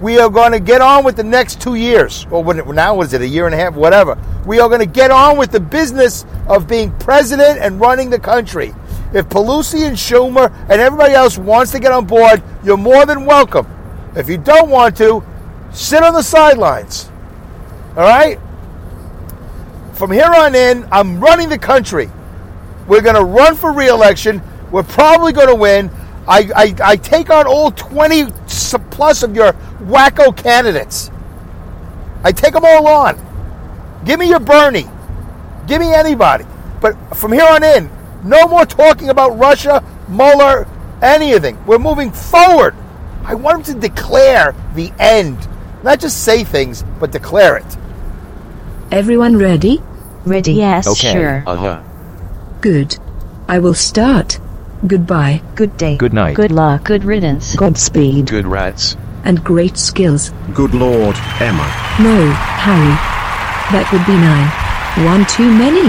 we 0.00 0.18
are 0.18 0.28
going 0.28 0.52
to 0.52 0.60
get 0.60 0.80
on 0.80 1.04
with 1.04 1.16
the 1.16 1.24
next 1.24 1.60
two 1.60 1.76
years. 1.76 2.26
Or 2.30 2.42
well, 2.42 2.64
now, 2.66 2.96
what 2.96 3.06
is 3.06 3.14
it, 3.14 3.22
a 3.22 3.26
year 3.26 3.46
and 3.46 3.54
a 3.54 3.58
half, 3.58 3.74
whatever. 3.74 4.18
We 4.44 4.60
are 4.60 4.68
going 4.68 4.80
to 4.80 4.86
get 4.86 5.10
on 5.10 5.38
with 5.38 5.50
the 5.50 5.60
business 5.60 6.26
of 6.46 6.68
being 6.68 6.92
president 6.98 7.60
and 7.60 7.80
running 7.80 8.10
the 8.10 8.18
country. 8.18 8.74
If 9.14 9.28
Pelosi 9.28 9.86
and 9.86 9.96
Schumer 9.96 10.52
and 10.68 10.80
everybody 10.80 11.14
else 11.14 11.38
wants 11.38 11.72
to 11.72 11.78
get 11.78 11.92
on 11.92 12.06
board, 12.06 12.42
you're 12.64 12.76
more 12.76 13.06
than 13.06 13.24
welcome. 13.24 13.66
If 14.16 14.28
you 14.28 14.36
don't 14.36 14.70
want 14.70 14.96
to, 14.98 15.24
sit 15.74 16.02
on 16.02 16.14
the 16.14 16.22
sidelines. 16.22 17.10
All 17.96 18.02
right? 18.02 18.38
From 19.94 20.10
here 20.10 20.32
on 20.32 20.54
in, 20.54 20.88
I'm 20.90 21.20
running 21.20 21.48
the 21.48 21.58
country. 21.58 22.10
We're 22.88 23.02
going 23.02 23.14
to 23.14 23.24
run 23.24 23.54
for 23.54 23.72
reelection. 23.72 24.42
We're 24.70 24.82
probably 24.82 25.32
going 25.32 25.48
to 25.48 25.54
win. 25.54 25.90
I, 26.26 26.50
I, 26.56 26.74
I 26.82 26.96
take 26.96 27.30
on 27.30 27.46
all 27.46 27.70
20 27.70 28.26
plus 28.90 29.22
of 29.22 29.36
your 29.36 29.52
wacko 29.82 30.36
candidates. 30.36 31.10
I 32.22 32.32
take 32.32 32.54
them 32.54 32.64
all 32.64 32.88
on. 32.88 33.20
Give 34.04 34.18
me 34.18 34.28
your 34.28 34.40
Bernie. 34.40 34.88
Give 35.66 35.80
me 35.80 35.92
anybody. 35.92 36.44
But 36.80 36.94
from 37.16 37.32
here 37.32 37.46
on 37.46 37.62
in, 37.62 37.90
no 38.24 38.46
more 38.48 38.64
talking 38.66 39.10
about 39.10 39.38
Russia, 39.38 39.84
Mueller, 40.08 40.66
anything. 41.02 41.64
We're 41.66 41.78
moving 41.78 42.10
forward. 42.10 42.74
I 43.24 43.34
want 43.34 43.66
to 43.66 43.74
declare 43.74 44.54
the 44.74 44.92
end. 44.98 45.48
Not 45.84 46.00
just 46.00 46.24
say 46.24 46.44
things, 46.44 46.82
but 46.98 47.12
declare 47.12 47.56
it. 47.58 47.76
Everyone 48.90 49.36
ready? 49.36 49.82
Ready. 50.24 50.54
Yes, 50.54 50.86
Okay. 50.88 51.12
sure. 51.12 51.44
Uh 51.46 51.56
huh. 51.56 51.82
Good. 52.62 52.96
I 53.48 53.58
will 53.58 53.74
start. 53.74 54.40
Goodbye. 54.86 55.42
Good 55.54 55.76
day. 55.76 55.96
Good 55.98 56.14
night. 56.14 56.36
Good 56.36 56.52
luck. 56.52 56.84
Good 56.84 57.04
riddance. 57.04 57.54
Godspeed. 57.54 58.26
Good 58.30 58.46
rats. 58.46 58.96
And 59.24 59.44
great 59.44 59.76
skills. 59.76 60.32
Good 60.54 60.74
Lord, 60.74 61.16
Emma. 61.40 61.68
No, 62.00 62.32
Harry. 62.64 62.96
That 63.72 63.88
would 63.92 64.04
be 64.06 64.16
nine. 64.16 64.48
One 65.06 65.26
too 65.26 65.50
many. 65.52 65.88